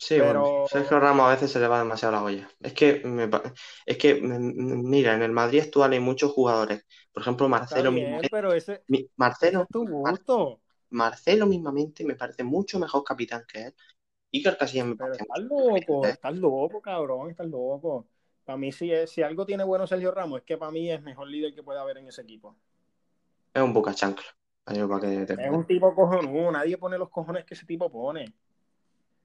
Sí, 0.00 0.14
Pero- 0.18 0.40
bueno, 0.40 0.66
Sergio 0.66 0.98
Ramos 0.98 1.26
a 1.26 1.30
veces 1.32 1.52
se 1.52 1.60
le 1.60 1.68
va 1.68 1.78
demasiado 1.78 2.14
la 2.14 2.22
olla. 2.22 2.48
Es 2.58 2.72
que, 2.72 3.02
me 3.04 3.28
es 3.84 3.98
que, 3.98 4.12
m- 4.12 4.34
m- 4.34 4.82
mira, 4.82 5.14
en 5.14 5.22
el 5.22 5.30
Madrid 5.30 5.60
actual 5.60 5.92
hay 5.92 6.00
muchos 6.00 6.32
jugadores. 6.32 6.86
Por 7.12 7.22
ejemplo, 7.22 7.48
Marcelo 7.50 7.90
bien, 7.90 8.04
mismamente, 8.04 8.28
pero 8.30 8.54
ese, 8.54 8.82
mi- 8.88 9.00
ese 9.00 9.10
Marcelo, 9.16 9.62
es 9.62 9.68
tu 9.68 9.86
gusto. 9.86 10.60
Marcelo 10.88 11.46
mismamente 11.46 12.02
me 12.04 12.14
parece 12.14 12.42
mucho 12.44 12.78
mejor 12.78 13.04
capitán 13.04 13.44
que 13.46 13.66
él. 13.66 13.74
Iker 14.32 14.56
Casillas 14.56 14.86
me 14.86 14.96
parece 14.96 15.22
estás 15.22 15.38
loco, 15.44 16.06
estás 16.06 16.34
loco, 16.34 16.80
cabrón, 16.80 17.30
estás 17.30 17.46
loco. 17.48 18.06
Para 18.46 18.56
mí, 18.56 18.72
si, 18.72 18.90
es, 18.90 19.10
si 19.10 19.22
algo 19.22 19.44
tiene 19.44 19.64
bueno 19.64 19.86
Sergio 19.86 20.12
Ramos, 20.12 20.38
es 20.40 20.44
que 20.46 20.56
para 20.56 20.72
mí 20.72 20.90
es 20.90 21.02
mejor 21.02 21.28
líder 21.28 21.54
que 21.54 21.62
puede 21.62 21.78
haber 21.78 21.98
en 21.98 22.08
ese 22.08 22.22
equipo. 22.22 22.56
Es 23.52 23.62
un 23.62 23.74
boca 23.74 23.92
chancla. 23.92 24.24
Ahí 24.64 24.82
para 24.86 25.00
que 25.00 25.26
te- 25.26 25.44
Es 25.44 25.50
un 25.50 25.66
tipo 25.66 25.94
cojonudo, 25.94 26.52
nadie 26.52 26.78
pone 26.78 26.96
los 26.96 27.10
cojones 27.10 27.44
que 27.44 27.54
ese 27.54 27.66
tipo 27.66 27.90
pone. 27.90 28.32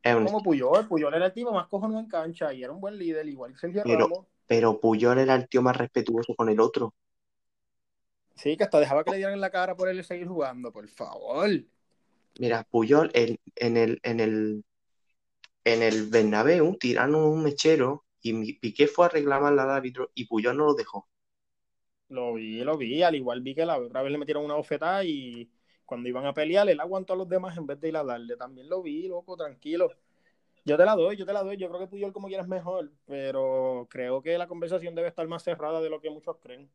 Es 0.05 0.15
un- 0.15 0.25
Como 0.25 0.43
Puyol, 0.43 0.87
Puyol 0.87 1.13
era 1.13 1.25
el 1.25 1.33
tipo 1.33 1.51
más 1.51 1.67
cojonudo 1.67 1.99
en 1.99 2.07
cancha 2.07 2.53
y 2.53 2.63
era 2.63 2.71
un 2.71 2.79
buen 2.79 2.97
líder, 2.97 3.27
igual 3.27 3.53
que 3.53 3.59
Sergio 3.59 3.81
Pero- 3.83 4.07
Ramos. 4.07 4.25
Pero 4.47 4.79
Puyol 4.79 5.17
era 5.17 5.33
el 5.33 5.49
tío 5.49 5.63
más 5.63 5.75
respetuoso 5.75 6.35
con 6.35 6.49
el 6.49 6.59
otro. 6.59 6.93
Sí, 8.35 8.55
que 8.55 8.63
hasta 8.65 8.79
dejaba 8.79 9.03
que 9.03 9.11
le 9.11 9.17
dieran 9.17 9.33
en 9.33 9.41
la 9.41 9.49
cara 9.49 9.75
por 9.75 9.89
él 9.89 10.03
seguir 10.03 10.27
jugando, 10.27 10.71
por 10.71 10.87
favor. 10.87 11.49
Mira, 12.39 12.63
Puyol 12.69 13.09
en, 13.15 13.39
en 13.55 13.77
el, 13.77 13.99
en 14.03 14.19
el, 14.19 14.63
en 15.63 15.81
el 15.81 16.07
Bernabéu 16.09 16.77
tiraron 16.77 17.15
un 17.15 17.43
mechero 17.43 18.05
y 18.21 18.53
Piqué 18.59 18.87
fue 18.87 19.05
a 19.07 19.09
reclamarle 19.09 19.61
al 19.61 19.71
árbitro 19.71 20.11
y 20.13 20.25
Puyol 20.25 20.55
no 20.57 20.65
lo 20.65 20.73
dejó. 20.75 21.07
Lo 22.09 22.33
vi, 22.35 22.63
lo 22.63 22.77
vi, 22.77 23.01
al 23.01 23.15
igual 23.15 23.41
vi 23.41 23.55
que 23.55 23.65
la 23.65 23.79
otra 23.79 24.03
vez 24.03 24.11
le 24.11 24.19
metieron 24.19 24.45
una 24.45 24.53
bofetada 24.55 25.03
y 25.03 25.49
cuando 25.85 26.09
iban 26.09 26.25
a 26.25 26.33
pelear, 26.33 26.67
él 26.69 26.79
aguantó 26.79 27.13
a 27.13 27.15
los 27.15 27.29
demás 27.29 27.57
en 27.57 27.67
vez 27.67 27.79
de 27.79 27.89
ir 27.89 27.97
a 27.97 28.03
darle. 28.03 28.35
También 28.35 28.69
lo 28.69 28.81
vi, 28.81 29.07
loco, 29.07 29.37
tranquilo. 29.37 29.91
Yo 30.65 30.77
te 30.77 30.85
la 30.85 30.95
doy, 30.95 31.15
yo 31.15 31.25
te 31.25 31.33
la 31.33 31.43
doy. 31.43 31.57
Yo 31.57 31.67
creo 31.69 31.79
que 31.79 31.87
Puyol 31.87 32.11
como 32.11 32.27
quieras 32.27 32.47
mejor, 32.47 32.91
pero 33.05 33.87
creo 33.89 34.21
que 34.21 34.37
la 34.37 34.47
conversación 34.47 34.95
debe 34.95 35.07
estar 35.07 35.27
más 35.27 35.43
cerrada 35.43 35.79
de 35.79 35.89
lo 35.89 36.01
que 36.01 36.09
muchos 36.09 36.37
creen. 36.41 36.69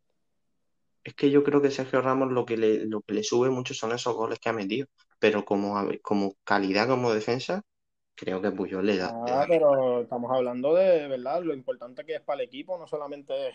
Es 1.03 1.15
que 1.15 1.31
yo 1.31 1.43
creo 1.43 1.61
que 1.61 1.71
Sergio 1.71 2.01
Ramos 2.01 2.31
lo 2.31 2.45
que 2.45 2.57
le, 2.57 2.85
lo 2.87 3.01
que 3.01 3.15
le 3.15 3.25
sube 3.25 3.51
mucho 3.51 3.75
son 3.75 3.93
esos 3.93 4.15
goles 4.15 4.39
que 4.39 4.49
ha 4.49 4.53
metido. 4.53 4.87
Pero 5.19 5.45
como, 5.45 5.75
como 6.03 6.35
calidad 6.45 6.89
como 6.89 7.13
defensa, 7.13 7.63
creo 8.15 8.41
que 8.41 8.53
Puyol 8.53 8.87
le 8.87 8.99
da. 8.99 9.09
Ah, 9.27 9.41
da. 9.41 9.47
pero 9.49 10.03
estamos 10.03 10.31
hablando 10.31 10.75
de, 10.75 11.09
¿verdad? 11.09 11.43
Lo 11.43 11.53
importante 11.53 12.05
que 12.05 12.15
es 12.15 12.21
para 12.21 12.43
el 12.43 12.47
equipo, 12.47 12.79
no 12.79 12.87
solamente 12.87 13.53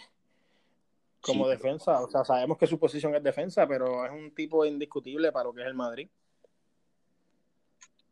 como 1.25 1.46
Sí, 1.46 1.50
defensa. 1.50 2.01
O 2.03 2.10
sea, 2.10 2.24
sabemos 2.24 2.58
que 2.58 2.67
su 2.67 2.79
posición 2.79 3.15
es 3.15 3.24
defensa, 3.24 3.67
pero 3.67 4.05
es 4.05 4.12
un 4.12 4.34
tipo 4.34 4.65
indiscutible 4.65 5.32
para 5.32 5.46
lo 5.46 5.53
que 5.53 5.62
es 5.62 5.67
el 5.67 5.74
Madrid. 5.75 6.10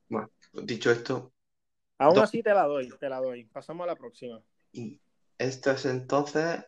Bueno, 0.07 0.29
dicho 0.53 0.91
esto, 0.91 1.33
Aún 1.97 2.15
Dos. 2.15 2.23
así 2.23 2.43
te 2.43 2.53
la 2.53 2.65
doy, 2.67 2.89
te 2.99 3.09
la 3.09 3.19
doy. 3.19 3.45
Pasamos 3.45 3.83
a 3.85 3.87
la 3.87 3.95
próxima. 3.95 4.43
y 4.71 5.01
esto 5.37 5.71
es 5.71 5.85
entonces 5.85 6.65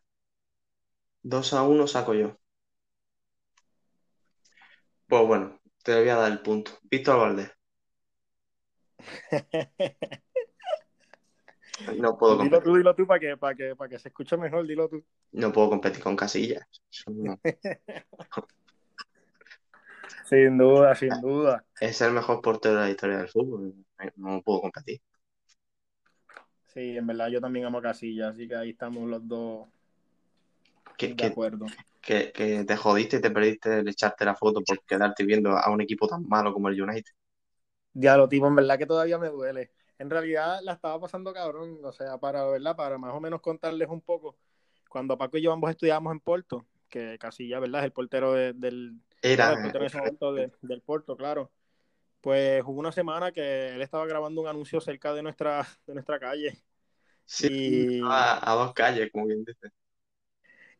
2 1.23 1.53
a 1.53 1.63
1 1.63 1.87
saco 1.87 2.13
yo. 2.13 2.37
Pues 5.07 5.25
bueno, 5.27 5.59
te 5.83 5.95
voy 5.99 6.09
a 6.09 6.15
dar 6.15 6.31
el 6.31 6.41
punto. 6.43 6.71
Víctor 6.83 7.17
Valdés. 7.19 7.51
No 11.97 12.17
puedo 12.17 12.37
dilo 12.37 12.37
competir, 12.37 12.63
tú, 12.63 12.75
dilo 12.75 12.95
tú 12.95 13.07
para 13.07 13.19
que, 13.19 13.37
para 13.37 13.55
que, 13.55 13.75
para 13.75 13.89
que 13.89 13.99
se 13.99 14.09
escuche 14.09 14.37
mejor, 14.37 14.65
dilo 14.67 14.87
tú. 14.89 15.03
no 15.33 15.51
puedo 15.51 15.69
competir 15.69 16.01
con 16.03 16.15
Casillas. 16.15 16.65
No. 17.07 17.39
Sin 20.25 20.57
duda, 20.57 20.95
sin 20.95 21.21
duda. 21.21 21.63
es 21.79 22.01
el 22.01 22.11
mejor 22.13 22.41
portero 22.41 22.75
de 22.75 22.81
la 22.81 22.89
historia 22.89 23.17
del 23.17 23.29
fútbol. 23.29 23.73
No 24.15 24.41
puedo 24.41 24.61
competir. 24.61 25.01
Sí, 26.65 26.97
en 26.97 27.07
verdad 27.07 27.29
yo 27.29 27.39
también 27.41 27.65
amo 27.65 27.81
Casillas, 27.81 28.31
así 28.33 28.47
que 28.47 28.55
ahí 28.55 28.71
estamos 28.71 29.07
los 29.09 29.27
dos 29.27 29.67
Que, 30.97 31.09
de 31.09 31.15
que, 31.15 31.25
acuerdo. 31.27 31.65
que, 32.01 32.31
que 32.31 32.63
te 32.65 32.75
jodiste 32.77 33.17
y 33.17 33.21
te 33.21 33.31
perdiste 33.31 33.79
el 33.79 33.87
echarte 33.87 34.25
la 34.25 34.35
foto 34.35 34.61
por 34.63 34.83
quedarte 34.85 35.23
viendo 35.25 35.51
a 35.51 35.69
un 35.71 35.81
equipo 35.81 36.07
tan 36.07 36.27
malo 36.27 36.53
como 36.53 36.69
el 36.69 36.81
United. 36.81 37.11
Diablo, 37.93 38.27
tipo, 38.29 38.47
en 38.47 38.55
verdad 38.55 38.77
que 38.77 38.85
todavía 38.85 39.17
me 39.17 39.29
duele. 39.29 39.71
En 39.99 40.09
realidad 40.09 40.59
la 40.63 40.73
estaba 40.73 40.99
pasando 40.99 41.33
cabrón, 41.33 41.79
o 41.83 41.91
sea, 41.93 42.17
para, 42.17 42.45
¿verdad? 42.45 42.75
Para 42.75 42.97
más 42.97 43.13
o 43.13 43.19
menos 43.21 43.41
contarles 43.41 43.89
un 43.89 44.01
poco. 44.01 44.37
Cuando 44.89 45.17
Paco 45.17 45.37
y 45.37 45.41
yo 45.43 45.51
ambos 45.53 45.69
estudiábamos 45.71 46.13
en 46.13 46.19
Porto, 46.19 46.65
que 46.89 47.17
Casilla, 47.19 47.59
¿verdad? 47.59 47.81
Es 47.81 47.85
el 47.85 47.91
portero 47.93 48.33
de- 48.33 48.53
del, 48.53 48.99
Era, 49.21 49.51
el 49.51 49.59
portero 49.59 49.83
en 49.83 49.87
ese 49.87 49.97
momento 49.97 50.33
de- 50.33 50.51
del 50.61 50.81
Porto, 50.81 51.15
claro. 51.17 51.51
Pues 52.21 52.63
hubo 52.65 52.79
una 52.79 52.91
semana 52.93 53.31
que 53.31 53.69
él 53.75 53.81
estaba 53.81 54.05
grabando 54.07 54.41
un 54.41 54.47
anuncio 54.47 54.81
cerca 54.81 55.13
de 55.13 55.23
nuestra, 55.23 55.67
de 55.87 55.93
nuestra 55.95 56.19
calle. 56.19 56.63
sí, 57.25 57.49
Y, 57.65 58.01
a, 58.01 58.51
a 58.51 58.55
dos 58.55 58.73
calles, 58.73 59.11
como 59.11 59.25
quien 59.27 59.43
dice. 59.45 59.69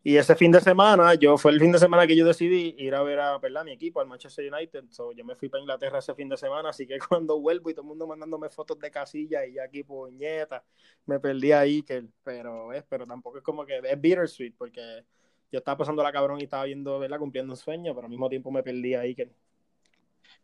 Y 0.08 0.18
ese 0.18 0.36
fin 0.36 0.52
de 0.52 0.62
semana, 0.62 1.16
yo 1.16 1.36
fue 1.36 1.52
el 1.52 1.60
fin 1.60 1.72
de 1.72 1.80
semana 1.80 2.06
que 2.06 2.16
yo 2.16 2.28
decidí 2.28 2.76
ir 2.78 2.94
a 2.94 3.02
ver 3.02 3.20
a 3.20 3.40
mi 3.64 3.72
equipo, 3.72 4.00
al 4.00 4.06
Manchester 4.06 4.54
United. 4.54 4.84
So, 4.92 5.12
yo 5.14 5.26
me 5.26 5.36
fui 5.36 5.50
para 5.50 5.62
Inglaterra 5.62 5.98
ese 5.98 6.14
fin 6.14 6.30
de 6.30 6.38
semana, 6.38 6.70
así 6.70 6.86
que 6.86 7.00
cuando 7.10 7.40
vuelvo 7.40 7.72
y 7.72 7.74
todo 7.74 7.82
el 7.82 7.88
mundo 7.88 8.06
mandándome 8.06 8.50
fotos 8.50 8.78
de 8.78 8.92
casilla 8.92 9.44
y 9.48 9.54
ya 9.54 9.64
aquí 9.64 9.84
puñeta, 9.84 10.64
me 11.08 11.20
perdí 11.20 11.54
ahí, 11.54 11.82
que, 11.82 12.06
pero, 12.24 12.72
es, 12.72 12.84
pero 12.88 13.08
tampoco 13.08 13.40
es 13.40 13.44
como 13.44 13.66
que 13.66 13.80
es 13.84 14.00
bittersweet, 14.00 14.54
porque 14.56 15.04
yo 15.52 15.58
estaba 15.58 15.80
pasando 15.80 16.04
la 16.04 16.12
cabrón 16.12 16.40
y 16.40 16.44
estaba 16.44 16.66
viendo, 16.66 17.00
¿verdad? 17.00 17.18
Cumpliendo 17.18 17.54
un 17.54 17.58
sueño, 17.58 17.96
pero 17.96 18.06
al 18.06 18.12
mismo 18.12 18.30
tiempo 18.30 18.52
me 18.52 18.62
perdí 18.62 18.94
ahí, 18.94 19.16
que 19.16 19.32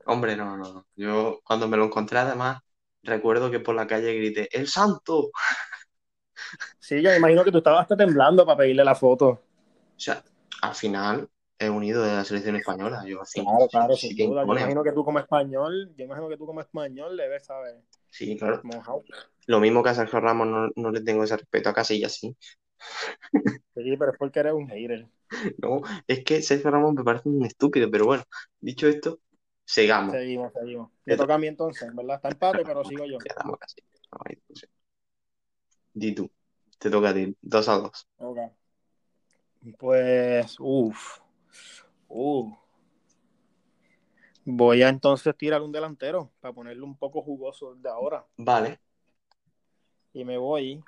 Hombre, 0.07 0.35
no, 0.35 0.57
no. 0.57 0.73
no. 0.73 0.87
Yo 0.95 1.39
cuando 1.43 1.67
me 1.67 1.77
lo 1.77 1.85
encontré, 1.85 2.17
además, 2.17 2.61
recuerdo 3.03 3.51
que 3.51 3.59
por 3.59 3.75
la 3.75 3.85
calle 3.85 4.15
grité, 4.15 4.49
¡El 4.51 4.67
Santo! 4.67 5.29
sí, 6.79 6.99
yo 6.99 7.11
me 7.11 7.17
imagino 7.17 7.43
que 7.43 7.51
tú 7.51 7.59
estabas 7.59 7.81
hasta 7.81 7.95
temblando 7.95 8.43
para 8.43 8.57
pedirle 8.57 8.83
la 8.83 8.95
foto. 8.95 9.50
O 10.01 10.03
sea, 10.03 10.23
al 10.63 10.73
final 10.73 11.29
he 11.59 11.69
unido 11.69 12.01
de 12.01 12.11
la 12.15 12.25
selección 12.25 12.55
española. 12.55 13.03
Yo 13.07 13.21
Claro, 13.35 13.67
claro, 13.69 13.95
sí 13.95 14.09
sin 14.15 14.29
duda. 14.29 14.45
Yo 14.47 14.53
imagino 14.53 14.83
que 14.83 14.91
tú 14.93 15.05
como 15.05 15.19
español, 15.19 15.93
yo 15.95 16.05
imagino 16.05 16.27
que 16.27 16.37
tú 16.37 16.47
como 16.47 16.59
español 16.59 17.15
debes 17.15 17.45
saber 17.45 17.83
Sí, 18.09 18.35
claro. 18.35 18.61
mojado. 18.63 19.03
Lo 19.45 19.59
mismo 19.59 19.83
que 19.83 19.89
a 19.89 19.93
Sergio 19.93 20.19
Ramos 20.19 20.47
no, 20.47 20.69
no 20.75 20.91
le 20.91 21.01
tengo 21.01 21.23
ese 21.23 21.37
respeto 21.37 21.69
a 21.69 21.73
Casillas, 21.73 22.15
sí. 22.15 22.35
Sí, 23.75 23.95
pero 23.97 24.11
es 24.11 24.17
porque 24.17 24.39
eres 24.39 24.53
un 24.53 24.67
hater. 24.67 25.07
No, 25.59 25.81
es 26.07 26.23
que 26.23 26.41
Sergio 26.41 26.71
Ramos 26.71 26.95
me 26.95 27.03
parece 27.03 27.29
un 27.29 27.45
estúpido, 27.45 27.89
pero 27.91 28.05
bueno, 28.05 28.23
dicho 28.59 28.87
esto, 28.87 29.19
sigamos. 29.65 30.13
Seguimos, 30.13 30.51
seguimos. 30.53 30.89
Me 31.05 31.15
toca 31.15 31.35
a 31.35 31.37
mí 31.37 31.47
entonces, 31.47 31.93
¿verdad? 31.95 32.15
Está 32.15 32.29
empate, 32.29 32.65
pero 32.65 32.83
sigo 32.83 33.05
yo. 33.05 33.17
Ya 33.19 33.35
damos 33.37 33.57
casi. 33.59 33.81
Di 35.93 36.09
tú, 36.15 36.25
te 36.79 36.89
toca 36.89 37.09
a 37.09 37.13
ti, 37.13 37.23
dos 37.41 37.69
a 37.69 37.77
dos. 37.77 38.07
Ok. 38.17 38.39
Pues, 39.77 40.55
uff. 40.59 41.19
Uh. 42.07 42.53
Voy 44.43 44.81
a 44.81 44.89
entonces 44.89 45.37
tirar 45.37 45.61
un 45.61 45.71
delantero 45.71 46.31
para 46.39 46.53
ponerlo 46.53 46.85
un 46.85 46.97
poco 46.97 47.21
jugoso 47.21 47.75
de 47.75 47.89
ahora. 47.89 48.25
Vale, 48.37 48.79
Y 50.13 50.25
me 50.25 50.37
voy 50.37 50.83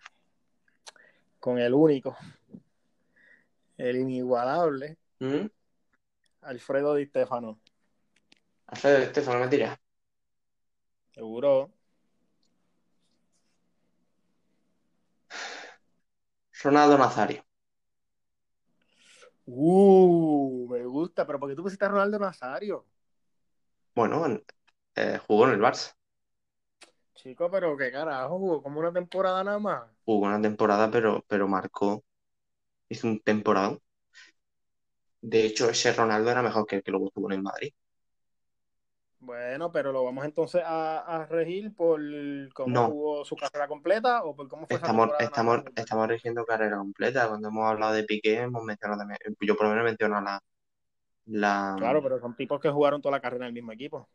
con 1.40 1.60
el 1.60 1.74
único, 1.74 2.16
el 3.78 3.98
inigualable, 3.98 4.98
¿Mm? 5.20 5.46
Alfredo 6.42 6.96
Di 6.96 7.06
Stefano. 7.06 7.60
Alfredo 8.68 8.98
Estefano, 8.98 9.40
me 9.40 9.48
tira. 9.48 9.80
Seguro. 11.12 11.72
Ronaldo 16.64 16.98
Nazario. 16.98 17.46
Uh, 19.46 20.68
me 20.70 20.86
gusta, 20.86 21.26
pero 21.26 21.40
¿por 21.40 21.50
qué 21.50 21.56
tú 21.56 21.64
pusiste 21.64 21.86
a 21.86 21.90
Ronaldo 21.90 22.20
Nazario? 22.20 22.86
Bueno, 23.96 24.26
en- 24.28 24.44
eh, 24.96 25.20
jugó 25.28 25.48
en 25.48 25.54
el 25.56 25.62
Barça. 25.62 25.94
Chico, 27.16 27.50
pero 27.50 27.76
qué 27.78 27.92
carajo, 27.92 28.38
jugó 28.38 28.62
como 28.62 28.80
una 28.80 28.94
temporada 28.94 29.44
nada 29.44 29.58
más. 29.60 29.84
Jugó 30.06 30.28
una 30.28 30.42
temporada, 30.42 30.90
pero, 30.92 31.26
pero 31.28 31.48
marcó. 31.50 32.04
Hizo 32.90 33.08
un 33.08 33.20
temporada. 33.22 33.78
De 35.22 35.44
hecho, 35.44 35.72
ese 35.72 35.92
Ronaldo 35.92 36.30
era 36.30 36.44
mejor 36.44 36.68
que 36.68 36.76
el 36.76 36.84
que 36.84 36.92
luego 36.92 37.08
estuvo 37.08 37.28
en 37.32 37.38
el 37.38 37.42
Madrid. 37.42 37.74
Bueno, 39.26 39.72
pero 39.72 39.94
lo 39.94 40.04
vamos 40.04 40.26
entonces 40.26 40.62
a, 40.66 41.00
a 41.00 41.26
regir 41.28 41.74
por 41.74 42.02
cómo 42.54 42.74
No. 42.74 42.88
jugó 42.88 43.26
su 43.26 43.36
carrera 43.38 43.68
completa 43.70 44.24
o 44.24 44.36
por 44.36 44.50
cómo 44.50 44.68
fue 44.68 44.76
Estamos, 44.76 45.10
estamos, 45.20 45.62
estamos 45.76 46.08
rigiendo 46.10 46.46
carrera 46.46 46.78
completa. 46.78 47.30
Cuando 47.30 47.48
hemos 47.48 47.66
hablado 47.70 47.94
de 47.94 48.04
Piqué, 48.04 48.42
hemos 48.42 48.64
mencionado 48.64 49.00
también. 49.00 49.20
Yo 49.40 49.56
por 49.56 49.66
lo 49.68 49.70
menos 49.72 49.86
menciono 49.86 50.20
la, 50.20 50.44
la. 51.28 51.76
Claro, 51.78 52.04
pero 52.04 52.20
son 52.20 52.36
tipos 52.36 52.60
que 52.60 52.70
jugaron 52.70 53.02
toda 53.02 53.14
la 53.16 53.22
carrera 53.22 53.46
en 53.46 53.50
el 53.50 53.54
mismo 53.54 53.72
equipo. 53.72 54.10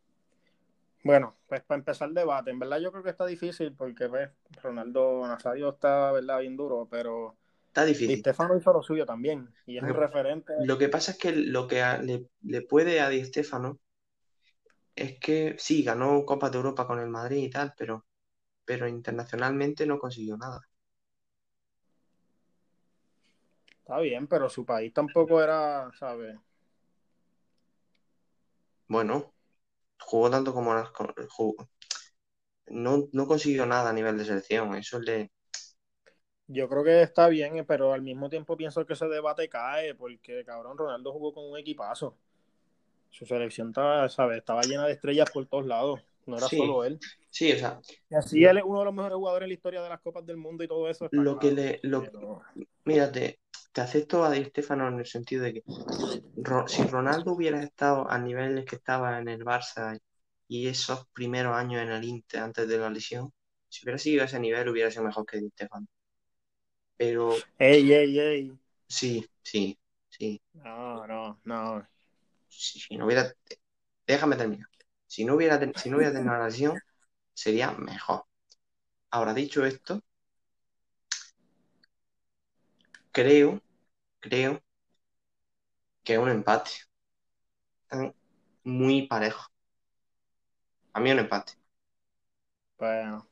Bueno, 1.05 1.37
pues 1.49 1.63
para 1.63 1.79
empezar 1.79 2.09
el 2.09 2.15
debate, 2.15 2.51
en 2.51 2.59
verdad 2.59 2.79
yo 2.81 2.91
creo 2.93 3.03
que 3.03 3.11
está 3.11 3.25
difícil 3.25 3.73
porque 3.73 4.09
pues, 4.09 4.31
Ronaldo 4.63 5.27
Nazario 5.27 5.71
está, 5.71 6.13
¿verdad? 6.13 6.41
Bien 6.41 6.57
duro, 6.57 6.87
pero 6.91 7.35
Está 7.69 7.85
Di 7.85 7.93
difícil. 7.93 8.19
Stefano 8.19 8.57
hizo 8.57 8.73
lo 8.73 8.83
suyo 8.83 9.07
también 9.07 9.49
y 9.65 9.77
es 9.79 9.83
un 9.83 9.91
que- 9.93 9.95
referente. 9.95 10.53
Lo 10.65 10.77
que 10.77 10.89
pasa 10.89 11.13
es 11.13 11.19
que 11.19 11.33
lo 11.33 11.67
que 11.69 11.81
a- 11.83 11.99
le, 11.99 12.27
le 12.43 12.63
puede 12.63 13.01
a 13.01 13.09
Di 13.09 13.25
Stéfano 13.25 13.79
es 14.99 15.19
que 15.21 15.57
sí, 15.59 15.83
ganó 15.85 16.25
Copa 16.27 16.51
de 16.51 16.59
Europa 16.59 16.87
con 16.87 17.01
el 17.01 17.09
Madrid 17.09 17.45
y 17.45 17.51
tal, 17.51 17.75
pero, 17.77 18.07
pero 18.65 18.89
internacionalmente 18.89 19.87
no 19.87 19.99
consiguió 20.01 20.37
nada. 20.39 20.61
Está 23.81 23.99
bien, 24.01 24.29
pero 24.29 24.49
su 24.49 24.65
país 24.65 24.93
tampoco 24.95 25.43
era, 25.43 25.91
¿sabes? 25.99 26.37
Bueno, 28.89 29.35
jugó 30.01 30.31
tanto 30.31 30.55
como 30.55 30.75
las- 30.75 30.91
jugó- 31.31 31.69
no, 32.69 33.09
no 33.13 33.27
consiguió 33.27 33.67
nada 33.67 33.91
a 33.91 33.93
nivel 33.93 34.19
de 34.19 34.25
selección. 34.25 34.75
Eso 34.77 35.01
le. 35.01 35.33
Yo 36.49 36.69
creo 36.69 36.85
que 36.85 37.03
está 37.03 37.29
bien, 37.29 37.65
pero 37.67 37.93
al 37.93 38.03
mismo 38.03 38.29
tiempo 38.31 38.57
pienso 38.57 38.85
que 38.87 38.95
ese 38.95 39.07
debate 39.09 39.49
cae 39.49 39.95
porque, 39.95 40.45
cabrón, 40.45 40.79
Ronaldo 40.79 41.13
jugó 41.13 41.33
con 41.35 41.45
un 41.51 41.59
equipazo. 41.59 42.17
Su 43.11 43.27
selección 43.27 43.69
estaba, 43.69 44.09
¿sabes? 44.09 44.39
Estaba 44.39 44.63
llena 44.63 44.87
de 44.87 44.93
estrellas 44.93 45.31
por 45.33 45.47
todos 45.47 45.67
lados. 45.67 46.01
No 46.27 46.37
era 46.37 46.47
Sí. 46.49 46.57
solo 46.59 46.85
él. 46.85 46.99
Sí, 47.31 47.53
o 47.53 47.59
sea, 47.59 47.81
Y 48.11 48.15
así 48.15 48.45
él 48.45 48.59
es 48.59 48.65
uno 48.65 48.81
de 48.81 48.85
los 48.87 48.95
mejores 48.95 49.17
jugadores 49.17 49.45
en 49.47 49.51
la 49.51 49.55
historia 49.55 49.83
de 49.83 49.89
las 49.89 50.01
Copas 50.01 50.25
del 50.27 50.37
Mundo 50.37 50.65
y 50.65 50.69
todo 50.69 50.89
eso. 50.89 51.09
lo 51.13 51.39
que 51.39 51.53
le. 51.53 51.81
Lo, 51.83 52.03
Pero- 52.05 52.43
mira, 52.85 53.11
te, 53.11 53.41
te 53.73 53.81
acepto 53.81 54.25
a 54.25 54.31
Di 54.31 54.45
Stéfano 54.45 54.89
en 54.89 54.99
el 54.99 55.07
sentido 55.07 55.45
de 55.45 55.55
que 55.55 55.63
si 56.67 56.83
Ronaldo 56.85 57.33
hubiera 57.33 57.63
estado 57.63 58.11
a 58.11 58.19
niveles 58.19 58.65
que 58.65 58.77
estaba 58.77 59.19
en 59.19 59.29
el 59.29 59.45
Barça 59.45 59.99
y 60.49 60.67
esos 60.67 61.07
primeros 61.13 61.55
años 61.55 61.83
en 61.83 61.91
el 61.91 62.05
Inter 62.05 62.41
antes 62.41 62.69
de 62.69 62.79
la 62.79 62.91
lesión, 62.91 63.33
si 63.69 63.85
hubiera 63.85 63.99
seguido 63.99 64.23
a 64.23 64.27
ese 64.27 64.41
nivel 64.41 64.69
hubiera 64.69 64.91
sido 64.91 65.05
mejor 65.05 65.27
que 65.27 65.39
Di 65.39 65.49
Stéfano. 65.51 65.87
Pero 66.97 67.35
Ey, 67.59 67.93
ey, 67.93 68.19
ey. 68.19 68.53
sí, 68.89 69.25
sí, 69.43 69.79
sí. 70.09 70.41
No, 70.55 71.07
no, 71.07 71.41
no. 71.45 71.87
Si, 72.59 72.81
si 72.81 72.97
no 72.97 73.07
hubiera, 73.07 73.33
déjame 74.07 74.37
terminar. 74.37 74.69
Si 75.07 75.25
no 75.25 75.35
hubiera, 75.37 75.61
si 75.77 75.91
no 75.91 75.97
hubiera 75.99 76.13
tenido 76.13 76.33
la 76.35 76.47
lesión, 76.47 76.79
sería 77.35 77.73
mejor. 77.73 78.25
Ahora, 79.11 79.35
dicho 79.35 79.65
esto, 79.67 80.03
creo, 83.13 83.61
creo 84.21 84.63
que 86.05 86.15
es 86.15 86.19
un 86.19 86.29
empate. 86.31 86.71
Están 87.83 88.15
muy 88.65 89.09
parejo. 89.09 89.51
A 90.93 91.01
mí 91.01 91.11
un 91.13 91.19
empate. 91.21 91.53
Bueno, 92.79 93.29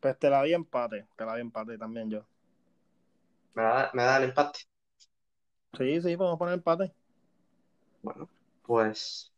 pues 0.00 0.18
te 0.18 0.30
la 0.30 0.42
di 0.42 0.54
empate. 0.54 1.06
Te 1.16 1.24
la 1.26 1.34
di 1.34 1.42
empate 1.42 1.76
también 1.78 2.08
yo. 2.10 2.24
¿Me 3.54 3.62
da, 3.62 3.90
me 3.94 4.02
da 4.04 4.16
el 4.18 4.24
empate? 4.24 4.60
Sí, 5.76 6.00
sí, 6.00 6.16
podemos 6.16 6.38
poner 6.38 6.54
empate. 6.54 6.92
Bueno, 8.02 8.28
pues 8.70 9.32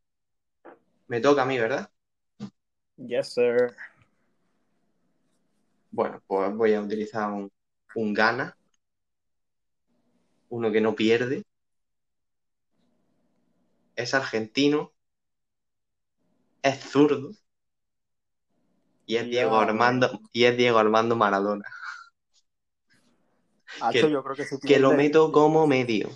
me 1.09 1.21
toca 1.21 1.43
a 1.43 1.47
mí, 1.47 1.59
¿verdad? 1.59 1.91
Yes, 2.97 3.35
sir. 3.35 3.75
Bueno, 5.93 6.21
pues 6.27 6.55
voy 6.57 6.75
a 6.75 6.81
utilizar 6.81 7.31
un, 7.31 7.51
un 7.95 8.15
gana, 8.15 8.57
uno 10.51 10.71
que 10.71 10.81
no 10.81 10.95
pierde. 10.95 11.43
Es 13.97 14.13
argentino, 14.13 14.93
es 16.63 16.81
zurdo 16.81 17.31
y 19.07 19.17
es 19.17 19.29
Diego. 19.31 19.57
Armando 19.61 20.21
y 20.33 20.45
es 20.45 20.57
Diego 20.57 20.79
Armando 20.79 21.17
Maradona, 21.17 21.65
Hacho, 23.81 24.07
Que- 24.07 24.13
yo 24.13 24.23
creo 24.23 24.37
que 24.37 24.45
que 24.67 24.79
lo 24.79 24.93
meto 24.93 25.31
como 25.33 25.67
medio. 25.67 26.09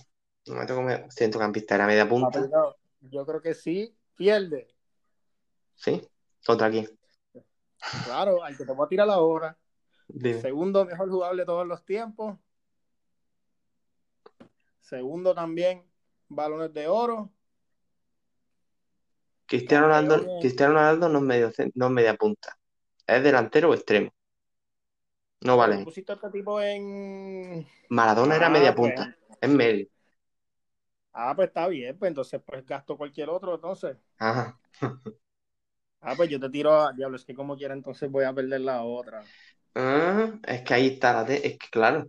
Lo 0.46 0.54
meto 0.54 0.74
como 0.76 0.88
centrocampista, 1.10 1.74
era 1.74 1.86
media 1.86 2.08
punta. 2.08 2.48
Yo 3.00 3.24
creo 3.26 3.40
que 3.40 3.54
sí 3.54 3.96
pierde. 4.14 4.68
¿Sí? 5.74 6.02
¿Contra 6.44 6.70
quién? 6.70 6.88
Claro, 8.04 8.42
al 8.42 8.56
que 8.56 8.64
te 8.64 8.72
voy 8.72 8.86
a 8.86 8.88
tirar 8.88 9.06
la 9.06 9.20
hora. 9.20 9.56
Dime. 10.08 10.40
Segundo 10.40 10.84
mejor 10.84 11.10
jugador 11.10 11.36
de 11.36 11.44
todos 11.44 11.66
los 11.66 11.84
tiempos. 11.84 12.38
Segundo 14.80 15.34
también, 15.34 15.84
balones 16.28 16.72
de 16.72 16.86
oro. 16.86 17.30
Cristiano 19.46 19.86
Ronaldo, 19.86 20.38
Cristiano 20.40 20.74
Ronaldo 20.74 21.08
no 21.08 21.18
es, 21.18 21.24
medio, 21.24 21.52
no 21.74 21.86
es 21.86 21.92
media 21.92 22.14
punta. 22.14 22.58
Es 23.06 23.22
delantero 23.22 23.70
o 23.70 23.74
extremo. 23.74 24.12
No 25.42 25.56
vale. 25.56 25.84
Pusiste 25.84 26.12
a 26.12 26.14
este 26.16 26.30
tipo 26.30 26.60
en. 26.60 27.66
Maradona 27.90 28.36
era 28.36 28.46
Ah, 28.46 28.50
media 28.50 28.74
pues. 28.74 28.94
punta. 28.94 29.16
Es 29.40 29.50
medio. 29.50 29.86
Ah, 31.16 31.34
pues 31.34 31.48
está 31.48 31.66
bien, 31.68 31.98
pues 31.98 32.10
entonces 32.10 32.40
pues 32.44 32.64
gasto 32.66 32.96
cualquier 32.96 33.28
otro, 33.30 33.54
entonces. 33.56 33.96
Ajá. 34.18 34.58
Ah, 36.00 36.16
pues 36.16 36.30
yo 36.30 36.40
te 36.40 36.48
tiro 36.50 36.72
a 36.74 36.92
diablo, 36.94 37.16
es 37.16 37.24
que 37.26 37.34
como 37.34 37.54
quiera, 37.56 37.74
entonces 37.74 38.10
voy 38.10 38.24
a 38.24 38.32
perder 38.32 38.60
la 38.62 38.82
otra. 38.82 39.30
Ah, 39.74 40.38
es 40.46 40.62
que 40.62 40.74
ahí 40.74 40.86
está 40.88 41.12
la 41.12 41.24
te- 41.26 41.46
Es 41.46 41.58
que 41.58 41.68
claro. 41.70 42.06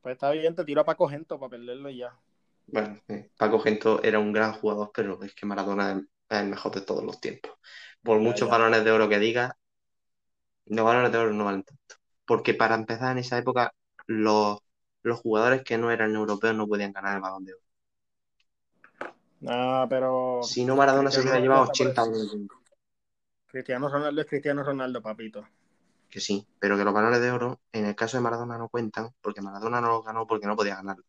Pues 0.00 0.12
está 0.14 0.30
bien, 0.30 0.54
te 0.54 0.64
tiro 0.64 0.80
a 0.82 0.84
Paco 0.84 1.08
Gento 1.08 1.38
para 1.40 1.50
perderlo 1.50 1.90
y 1.90 1.96
ya. 1.98 2.16
Bueno, 2.66 3.00
eh, 3.08 3.30
Paco 3.36 3.58
Gento 3.60 4.02
era 4.02 4.18
un 4.18 4.32
gran 4.32 4.52
jugador, 4.54 4.90
pero 4.94 5.22
es 5.22 5.34
que 5.34 5.46
Maradona 5.46 5.92
es 5.92 5.98
es 6.30 6.38
el 6.40 6.48
mejor 6.48 6.74
de 6.74 6.80
todos 6.80 7.04
los 7.04 7.20
tiempos. 7.20 7.52
Por 8.02 8.18
Ya, 8.18 8.20
muchos 8.20 8.48
ya. 8.48 8.48
balones 8.48 8.84
de 8.84 8.90
oro 8.90 9.06
que 9.08 9.18
diga, 9.18 9.54
los 10.66 10.84
balones 10.84 11.12
de 11.12 11.18
oro 11.18 11.32
no 11.32 11.44
valen 11.44 11.62
tanto. 11.64 11.96
Porque 12.24 12.54
para 12.54 12.74
empezar, 12.74 13.12
en 13.12 13.18
esa 13.18 13.38
época, 13.38 13.74
los, 14.06 14.58
los 15.02 15.20
jugadores 15.20 15.62
que 15.64 15.78
no 15.78 15.90
eran 15.90 16.14
europeos 16.14 16.54
no 16.54 16.66
podían 16.68 16.92
ganar 16.92 17.16
el 17.16 17.22
balón 17.22 17.44
de 17.44 17.54
oro. 17.54 17.62
Ah, 19.46 19.86
pero 19.88 20.48
Si 20.48 20.64
no, 20.66 20.76
Maradona 20.76 21.10
se 21.10 21.20
hubiera 21.22 21.38
Cristiano 21.38 21.40
llevado 21.40 21.62
Ronaldo 21.62 21.70
80 21.70 21.90
está 21.90 22.02
por 22.04 22.12
balones 22.12 22.30
de 22.30 22.36
oro. 22.44 22.62
Cristiano 23.46 23.88
Ronaldo 23.88 24.20
es 24.20 24.26
Cristiano 24.26 24.64
Ronaldo, 24.64 25.00
papito. 25.00 25.46
Que 26.10 26.20
sí, 26.20 26.46
pero 26.60 26.76
que 26.76 26.84
los 26.84 26.94
balones 26.94 27.20
de 27.20 27.32
oro, 27.32 27.60
en 27.72 27.86
el 27.86 27.96
caso 27.96 28.16
de 28.16 28.22
Maradona, 28.22 28.56
no 28.56 28.68
cuentan, 28.68 29.10
porque 29.20 29.42
Maradona 29.42 29.80
no 29.80 29.88
los 29.88 30.04
ganó 30.04 30.28
porque 30.28 30.46
no 30.46 30.54
podía 30.54 30.76
ganarlo. 30.76 31.04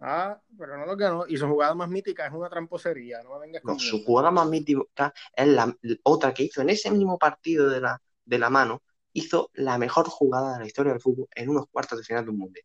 Ah, 0.00 0.40
pero 0.58 0.76
no 0.76 0.84
lo 0.84 0.96
ganó. 0.96 1.24
Y 1.28 1.36
su 1.36 1.46
jugada 1.48 1.74
más 1.74 1.88
mítica 1.88 2.26
es 2.26 2.32
una 2.32 2.48
tramposería, 2.50 3.22
no 3.22 3.34
me 3.34 3.40
vengas 3.46 3.62
No, 3.64 3.78
su 3.78 4.04
jugada 4.04 4.30
más 4.30 4.48
mítica 4.48 5.14
es 5.34 5.46
la 5.46 5.74
otra 6.02 6.34
que 6.34 6.44
hizo 6.44 6.60
en 6.60 6.70
ese 6.70 6.90
mismo 6.90 7.18
partido 7.18 7.68
de 7.68 7.80
la, 7.80 8.02
de 8.24 8.38
la 8.38 8.50
mano, 8.50 8.82
hizo 9.12 9.50
la 9.54 9.78
mejor 9.78 10.08
jugada 10.08 10.54
de 10.54 10.60
la 10.60 10.66
historia 10.66 10.92
del 10.92 11.00
fútbol 11.00 11.28
en 11.34 11.50
unos 11.50 11.66
cuartos 11.68 11.98
de 11.98 12.04
final 12.04 12.24
de 12.24 12.30
un 12.30 12.38
mundial. 12.38 12.64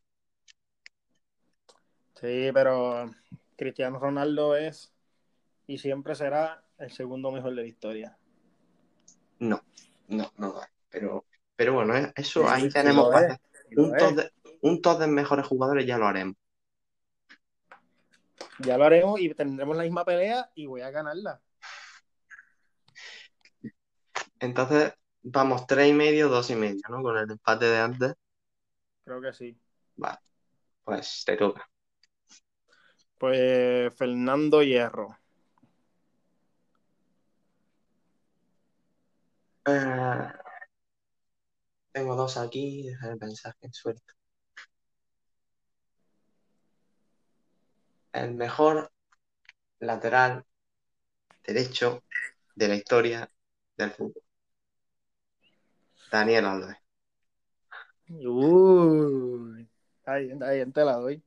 Sí, 2.15 2.49
pero 2.53 3.05
Cristiano 3.55 3.99
Ronaldo 3.99 4.55
es 4.55 4.93
y 5.67 5.77
siempre 5.77 6.15
será 6.15 6.63
el 6.77 6.91
segundo 6.91 7.31
mejor 7.31 7.51
de 7.51 7.61
la 7.61 7.67
historia. 7.67 8.17
No, 9.39 9.61
no, 10.07 10.31
no. 10.37 10.55
Pero, 10.89 11.25
pero 11.55 11.73
bueno, 11.73 11.95
eh, 11.95 12.11
eso 12.15 12.41
Sí, 12.41 12.47
ahí 12.49 12.61
sí 12.63 12.69
tenemos 12.69 13.13
es, 13.21 13.37
top 13.97 14.15
de, 14.15 14.31
un 14.61 14.81
top 14.81 14.99
de 14.99 15.07
mejores 15.07 15.45
jugadores, 15.45 15.85
ya 15.85 15.97
lo 15.97 16.07
haremos. 16.07 16.35
Ya 18.59 18.77
lo 18.77 18.85
haremos 18.85 19.19
y 19.19 19.33
tendremos 19.33 19.77
la 19.77 19.83
misma 19.83 20.05
pelea 20.05 20.49
y 20.55 20.65
voy 20.65 20.81
a 20.81 20.89
ganarla. 20.89 21.41
Entonces, 24.39 24.93
vamos 25.23 25.67
tres 25.67 25.89
y 25.89 25.93
medio, 25.93 26.29
dos 26.29 26.49
y 26.49 26.55
medio, 26.55 26.81
¿no? 26.89 27.01
Con 27.01 27.17
el 27.17 27.29
empate 27.29 27.65
de 27.65 27.77
antes. 27.77 28.13
Creo 29.03 29.21
que 29.21 29.33
sí. 29.33 29.57
Vale, 29.95 30.19
pues 30.83 31.23
te 31.25 31.37
toca. 31.37 31.67
Pues 33.17 33.93
Fernando 33.95 34.61
Hierro. 34.61 35.17
Eh, 39.65 40.31
tengo 41.91 42.15
dos 42.15 42.37
aquí, 42.37 42.83
déjame 42.89 43.17
pensar 43.17 43.55
que 43.59 43.69
suelto. 43.71 44.13
El 48.13 48.35
mejor 48.35 48.91
lateral 49.79 50.45
derecho 51.43 52.03
de 52.55 52.67
la 52.67 52.75
historia 52.75 53.31
del 53.77 53.91
fútbol. 53.91 54.26
Daniel 56.11 56.45
Alves. 56.45 56.77
Uy. 58.09 59.67
Ahí, 60.05 60.31
ahí 60.41 60.71
te 60.71 60.85
la 60.85 60.93
doy. 60.93 61.21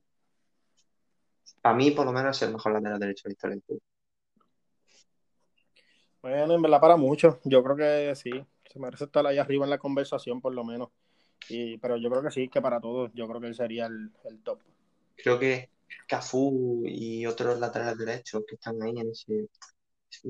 Para 1.61 1.75
mí, 1.75 1.91
por 1.91 2.05
lo 2.05 2.11
menos, 2.11 2.37
es 2.37 2.47
el 2.47 2.53
mejor 2.53 2.73
lateral 2.73 2.99
derecho 2.99 3.23
de 3.25 3.29
la 3.29 3.33
historia 3.33 3.55
del 3.55 3.63
fútbol. 3.63 3.81
Bueno, 6.21 6.55
en 6.55 6.61
verdad 6.61 6.81
para 6.81 6.97
muchos. 6.97 7.37
Yo 7.43 7.63
creo 7.63 7.75
que 7.75 8.15
sí. 8.15 8.31
Se 8.71 8.79
merece 8.79 9.03
estar 9.05 9.25
ahí 9.27 9.37
arriba 9.37 9.65
en 9.65 9.69
la 9.69 9.77
conversación, 9.77 10.41
por 10.41 10.53
lo 10.53 10.63
menos. 10.63 10.89
Y, 11.49 11.77
pero 11.77 11.97
yo 11.97 12.09
creo 12.09 12.23
que 12.23 12.31
sí, 12.31 12.47
que 12.47 12.61
para 12.61 12.79
todos, 12.79 13.11
yo 13.13 13.27
creo 13.27 13.41
que 13.41 13.47
él 13.47 13.55
sería 13.55 13.87
el, 13.87 14.11
el 14.25 14.41
top. 14.41 14.59
Creo 15.17 15.37
que 15.37 15.69
Cafú 16.07 16.83
y 16.85 17.25
otros 17.25 17.59
laterales 17.59 17.97
derechos 17.97 18.43
que 18.47 18.55
están 18.55 18.81
ahí 18.81 18.97
en 18.97 19.09
ese, 19.09 19.49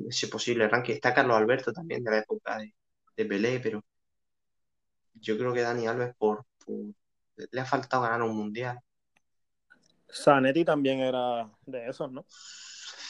ese 0.08 0.28
posible 0.28 0.68
ranking. 0.68 0.94
Está 0.94 1.14
Carlos 1.14 1.38
Alberto 1.38 1.72
también 1.72 2.04
de 2.04 2.12
la 2.12 2.18
época 2.20 2.58
de, 2.58 2.74
de 3.16 3.26
Pelé, 3.26 3.60
pero 3.60 3.84
yo 5.14 5.38
creo 5.38 5.54
que 5.54 5.62
Dani 5.62 5.88
Alves 5.88 6.16
por, 6.18 6.46
por- 6.66 6.94
le 7.52 7.62
ha 7.62 7.66
faltado 7.66 8.04
ganar 8.04 8.22
un 8.24 8.36
mundial. 8.36 8.80
Zanetti 10.14 10.64
también 10.66 11.00
era 11.00 11.50
de 11.66 11.88
esos, 11.90 12.12
¿no? 12.12 12.26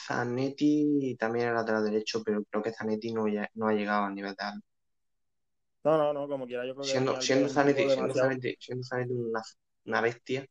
Zanetti 0.08 1.16
también 1.20 1.46
era 1.48 1.56
lateral 1.56 1.84
derecho, 1.86 2.24
pero 2.24 2.44
creo 2.46 2.64
que 2.64 2.74
Zanetti 2.74 3.14
no, 3.14 3.26
no 3.56 3.68
ha 3.68 3.74
llegado 3.74 4.06
al 4.06 4.16
nivel 4.16 4.36
de 4.36 4.44
Alves. 4.44 4.64
No, 5.84 5.98
no, 5.98 6.14
no, 6.14 6.28
como 6.28 6.46
quiera, 6.48 6.66
yo 6.66 6.76
creo 6.76 6.88
que 6.88 6.94
Siendo, 6.94 7.22
siendo 7.22 7.48
Zanetti, 7.48 7.90
siendo 7.90 8.14
Zanetti, 8.16 8.56
siendo 8.60 8.84
Zanetti 8.84 9.14
una, 9.14 9.42
una 9.86 10.02
bestia, 10.02 10.46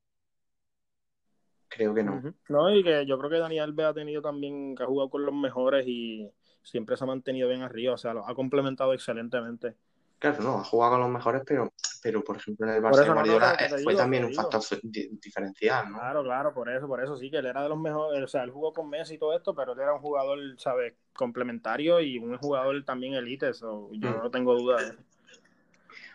creo 1.68 1.94
que 1.94 2.02
no. 2.02 2.26
No, 2.48 2.74
y 2.74 2.82
que 2.82 3.06
yo 3.06 3.16
creo 3.18 3.30
que 3.30 3.38
Dani 3.38 3.58
Alves 3.60 3.86
ha 3.86 3.94
tenido 3.94 4.20
también, 4.22 4.74
que 4.74 4.82
ha 4.82 4.86
jugado 4.86 5.08
con 5.10 5.24
los 5.24 5.34
mejores 5.34 5.86
y 5.86 6.28
siempre 6.62 6.96
se 6.96 7.04
ha 7.04 7.06
mantenido 7.06 7.48
bien 7.48 7.62
arriba, 7.62 7.94
o 7.94 7.96
sea, 7.96 8.12
lo 8.14 8.26
ha 8.26 8.34
complementado 8.34 8.92
excelentemente. 8.92 9.76
Claro, 10.20 10.42
no, 10.42 10.59
ha 10.59 10.64
jugado 10.64 10.92
con 10.92 11.00
los 11.00 11.09
mejores, 11.11 11.42
pero, 11.46 11.72
pero 12.02 12.22
por 12.22 12.37
ejemplo 12.37 12.66
en 12.68 12.74
el 12.74 12.83
Barça 12.83 13.06
no, 13.06 13.06
no, 13.06 13.14
Guardiola 13.14 13.56
eh, 13.59 13.83
fue 13.83 13.94
también 13.94 14.24
un 14.26 14.35
factor 14.35 14.61
di- 14.83 15.09
diferencial, 15.20 15.90
¿no? 15.90 15.96
Claro, 15.98 16.22
claro, 16.22 16.52
por 16.52 16.68
eso, 16.68 16.87
por 16.87 17.02
eso 17.02 17.16
sí, 17.16 17.30
que 17.30 17.38
él 17.38 17.46
era 17.46 17.62
de 17.62 17.70
los 17.70 17.78
mejores, 17.78 18.22
o 18.22 18.28
sea, 18.28 18.42
él 18.42 18.50
jugó 18.50 18.70
con 18.74 18.90
Messi 18.90 19.14
y 19.14 19.18
todo 19.18 19.35
esto, 19.35 19.54
pero 19.54 19.72
él 19.72 19.80
era 19.80 19.94
un 19.94 20.00
jugador, 20.00 20.38
¿sabes? 20.59 20.92
Complementario 21.14 22.00
y 22.02 22.18
un 22.18 22.37
jugador 22.37 22.85
también 22.85 23.14
elite, 23.14 23.54
so, 23.54 23.90
yo 23.94 24.11
Mm. 24.11 24.18
no 24.18 24.30
tengo 24.30 24.54
duda 24.54 24.76
de 24.76 24.88
eso. 24.90 24.98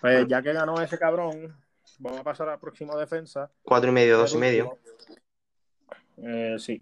Pues 0.02 0.28
ya 0.28 0.44
que 0.44 0.54
ganó 0.54 0.80
ese 0.82 1.00
cabrón, 1.00 1.56
vamos 1.98 2.20
a 2.20 2.24
pasar 2.24 2.48
al 2.50 2.60
próximo 2.60 2.96
defensa. 2.96 3.50
Cuatro 3.63 3.89
y 3.89 3.94
medio, 3.94 4.20
dos 4.20 4.36
y 4.36 4.38
medio. 4.38 4.78
Eh, 6.18 6.58
sí, 6.60 6.80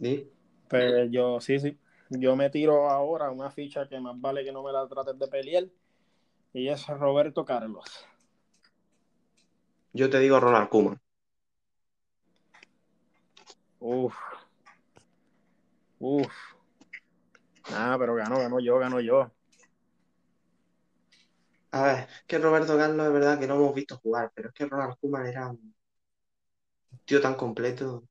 ¿sí? 0.00 0.30
pues 0.68 1.10
yo, 1.12 1.40
sí, 1.40 1.60
sí. 1.60 1.78
Yo 2.10 2.36
me 2.36 2.50
tiro 2.50 2.88
ahora 2.88 3.30
una 3.30 3.50
ficha 3.50 3.88
que 3.88 4.00
más 4.00 4.20
vale 4.20 4.44
que 4.44 4.52
no 4.52 4.62
me 4.62 4.72
la 4.72 4.86
trates 4.88 5.18
de 5.18 5.28
pelear. 5.28 5.64
Y 6.52 6.68
es 6.68 6.86
Roberto 6.86 7.44
Carlos. 7.44 7.84
Yo 9.92 10.08
te 10.10 10.18
digo 10.20 10.38
Ronald 10.40 10.68
Koeman. 10.68 11.00
Uf. 13.80 14.14
Uf. 16.00 16.32
Ah, 17.72 17.96
pero 17.98 18.14
ganó, 18.14 18.38
ganó 18.38 18.60
yo, 18.60 18.78
ganó 18.78 19.00
yo. 19.00 19.30
A 21.72 21.82
ver, 21.82 22.08
que 22.26 22.38
Roberto 22.38 22.76
Carlos 22.76 23.06
es 23.06 23.12
verdad 23.12 23.38
que 23.38 23.46
no 23.46 23.54
hemos 23.56 23.74
visto 23.74 23.98
jugar, 23.98 24.32
pero 24.34 24.48
es 24.48 24.54
que 24.54 24.66
Ronald 24.66 24.96
Koeman 25.00 25.26
era 25.26 25.48
un 25.48 25.74
tío 27.04 27.20
tan 27.20 27.34
completo. 27.34 28.04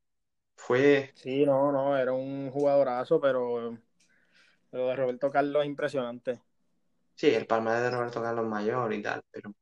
Fue, 0.56 1.14
Sí, 1.16 1.46
no, 1.46 1.72
no, 1.72 1.98
era 1.98 2.14
un 2.14 2.52
jugadorazo, 2.52 3.20
pero 3.20 3.78
lo 4.78 4.88
de 4.90 4.96
Roberto 4.96 5.32
Carlos 5.32 5.64
es 5.64 5.68
impresionante. 5.70 6.40
sí, 7.16 7.28
el 7.34 7.48
palmarés 7.48 7.84
de 7.84 7.92
Roberto 7.92 8.22
Carlos 8.22 8.46
mayor 8.48 8.94
y 8.94 9.02
tal, 9.02 9.22
pero, 9.32 9.54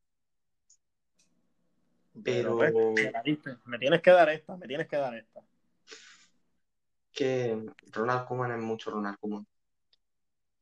Pero, 2.24 2.56
pero 2.58 2.58
pues, 2.58 2.74
me 3.66 3.78
tienes 3.80 4.02
que 4.02 4.12
dar 4.12 4.30
esta, 4.30 4.58
me 4.58 4.68
tienes 4.68 4.88
que 4.88 4.98
dar 4.98 5.16
esta. 5.16 5.42
que 7.12 7.58
Ronald 7.92 8.26
Koeman 8.28 8.52
es 8.52 8.60
mucho 8.60 8.92
Ronald 8.92 9.18
Koeman. 9.20 9.48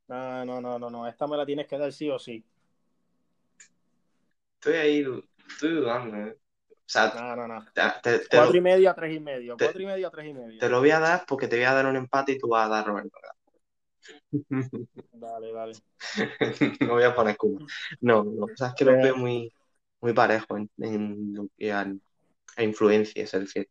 No, 0.08 0.46
no, 0.46 0.62
no, 0.62 0.78
no, 0.78 0.90
no, 0.92 1.08
esta 1.08 1.26
me 1.28 1.38
la 1.38 1.46
tienes 1.46 1.68
que 1.68 1.78
dar 1.78 1.92
sí 1.92 2.10
o 2.12 2.20
sí. 2.20 2.44
Estoy 4.56 4.76
ahí, 4.76 5.06
estoy 5.50 5.74
dudando, 5.76 6.18
¿eh? 6.18 6.38
O 6.70 6.76
sea, 6.86 7.12
No, 7.14 7.36
no, 7.36 7.48
no. 7.48 7.66
te, 7.74 7.82
te- 8.04 8.20
te 8.28 8.38
Cuatro 8.38 8.54
lo, 8.54 8.58
y 8.58 8.62
medio 8.62 8.90
a 8.90 8.96
tres 8.96 9.16
y 9.16 9.20
medio. 9.20 9.58
Cuatro 9.58 9.82
y 9.82 9.86
medio 9.86 10.08
a 10.08 10.12
tres 10.12 10.28
y 10.28 10.34
medio. 10.34 10.60
te 10.60 10.70
lo 10.70 10.80
voy 10.80 10.92
a 10.92 11.00
dar 11.00 11.26
porque 11.28 11.48
te 11.48 11.58
voy 11.58 11.66
a 11.66 11.74
dar 11.74 11.86
un 11.88 11.96
empate 11.98 12.34
y 12.34 12.38
tú 12.40 12.48
vas 12.50 12.66
a 12.68 12.70
dar 12.70 12.86
Roberto 12.88 13.10
Carlos. 13.22 13.41
Dale, 15.14 15.52
dale. 15.54 15.74
No 16.82 16.94
voy 16.94 17.04
a 17.04 17.16
poner 17.16 17.38
Koeman. 17.38 17.68
No, 18.02 18.24
no, 18.24 18.46
o 18.46 18.52
sea, 18.56 18.70
es 18.70 18.74
que 18.76 18.86
los 18.86 18.96
veo 18.96 19.16
muy, 19.16 19.54
muy 20.02 20.14
parejos 20.14 20.60
en, 20.60 20.70
en 20.78 21.34
lo 21.34 21.48
que 21.58 21.72
al- 21.72 22.02
a 22.58 22.64
influencia 22.64 23.28
se 23.28 23.40
refiere. 23.40 23.70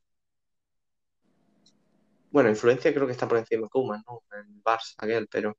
Bueno, 2.30 2.48
influencia 2.50 2.92
creo 2.94 3.06
que 3.06 3.12
está 3.12 3.28
por 3.28 3.38
encima 3.38 3.62
de 3.64 3.68
Koeman, 3.70 4.02
¿no? 4.06 4.22
El 4.32 4.62
Barça, 4.62 4.94
aquel, 4.98 5.26
pero, 5.28 5.56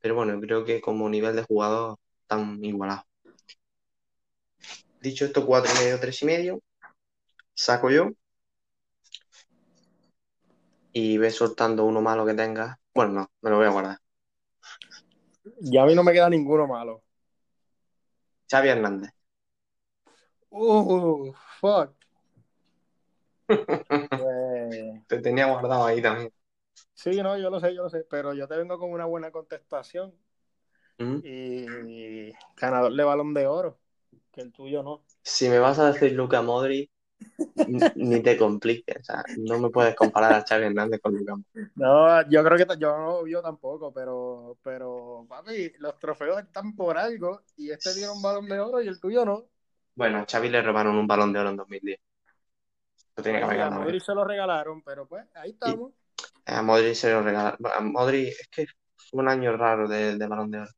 pero 0.00 0.14
bueno, 0.16 0.40
creo 0.40 0.64
que 0.64 0.80
como 0.80 1.08
nivel 1.10 1.36
de 1.36 1.44
jugador 1.44 1.98
están 2.22 2.64
igualados. 2.64 3.04
Dicho 5.00 5.24
esto, 5.24 5.44
cuatro 5.46 5.72
y 5.74 5.78
medio, 5.84 6.00
tres 6.00 6.22
y 6.22 6.26
medio, 6.26 6.60
saco 7.54 7.90
yo 7.90 8.10
y 10.92 11.18
ve 11.18 11.30
soltando 11.30 11.84
uno 11.84 12.00
malo 12.00 12.24
que 12.26 12.34
tenga. 12.34 12.78
Bueno, 12.94 13.12
no, 13.12 13.30
me 13.42 13.50
lo 13.50 13.56
voy 13.58 13.66
a 13.66 13.70
guardar. 13.70 13.98
Ya 15.60 15.82
a 15.82 15.86
mí 15.86 15.94
no 15.94 16.02
me 16.04 16.12
queda 16.12 16.28
ninguno 16.30 16.66
malo. 16.66 17.02
Xavi 18.50 18.68
Hernández. 18.68 19.10
Uh, 20.52 21.32
fuck. 21.60 21.92
Pues, 24.10 25.06
Te 25.08 25.18
tenía 25.20 25.46
guardado 25.46 25.84
ahí 25.86 26.00
también. 26.02 26.32
sí, 26.94 27.10
no, 27.22 27.36
yo 27.38 27.50
lo 27.50 27.60
sé, 27.60 27.74
yo 27.74 27.82
lo 27.84 27.90
sé, 27.90 28.04
pero 28.08 28.32
yo 28.34 28.46
te 28.48 28.56
vengo 28.56 28.78
con 28.78 28.90
una 28.92 29.04
buena 29.06 29.30
contestación 29.30 30.14
¿Mm? 30.98 31.20
y 31.22 32.32
ganador 32.56 32.94
de 32.94 33.04
balón 33.04 33.34
de 33.34 33.46
oro, 33.46 33.78
que 34.32 34.40
el 34.42 34.52
tuyo 34.52 34.82
no. 34.82 35.04
Si 35.22 35.48
me 35.48 35.58
vas 35.58 35.78
a 35.78 35.86
decir 35.92 36.12
Luca 36.12 36.42
Modric, 36.42 36.90
n- 36.90 36.90
ni 37.96 38.22
te 38.22 38.36
compliques. 38.36 38.96
O 39.00 39.04
sea, 39.04 39.24
no 39.38 39.58
me 39.58 39.70
puedes 39.70 39.94
comparar 39.94 40.32
a 40.34 40.44
Xavi 40.46 40.66
Hernández 40.66 41.00
con 41.00 41.14
Luca 41.14 41.36
Modric. 41.36 41.70
No, 41.74 42.28
yo 42.28 42.44
creo 42.44 42.58
que 42.58 42.78
yo 42.78 42.96
no 42.98 43.26
yo 43.26 43.42
tampoco, 43.42 43.92
pero, 43.92 44.58
pero, 44.62 45.26
papi, 45.28 45.72
los 45.78 45.98
trofeos 45.98 46.40
están 46.40 46.74
por 46.74 46.98
algo 46.98 47.42
y 47.56 47.70
este 47.70 47.92
tiene 47.94 48.10
un 48.10 48.22
balón 48.22 48.46
de 48.48 48.60
oro 48.60 48.82
y 48.82 48.88
el 48.88 49.00
tuyo 49.00 49.24
no. 49.24 49.44
Bueno, 49.94 50.18
a 50.18 50.26
Xavi 50.26 50.48
le 50.48 50.62
robaron 50.62 50.96
un 50.96 51.06
balón 51.06 51.32
de 51.32 51.40
oro 51.40 51.50
en 51.50 51.56
2010. 51.56 51.98
Lo 53.16 53.22
tiene 53.22 53.38
que 53.38 53.44
haber 53.44 53.58
Pues, 53.58 53.66
a. 53.66 53.70
Modric 53.70 54.02
se 54.02 54.14
lo 54.14 54.24
regalaron, 54.24 54.82
pero 54.82 55.06
pues 55.06 55.26
ahí 55.34 55.50
estamos. 55.50 55.92
A 56.46 56.62
Modric 56.62 56.94
se 56.94 57.12
lo 57.12 57.22
regalaron. 57.22 57.58
A 57.66 57.80
Modric 57.80 58.28
es 58.28 58.48
que 58.48 58.66
fue 58.96 59.20
un 59.20 59.28
año 59.28 59.56
raro 59.56 59.88
de, 59.88 60.16
de 60.16 60.26
balón 60.26 60.50
de 60.50 60.60
oro. 60.60 60.70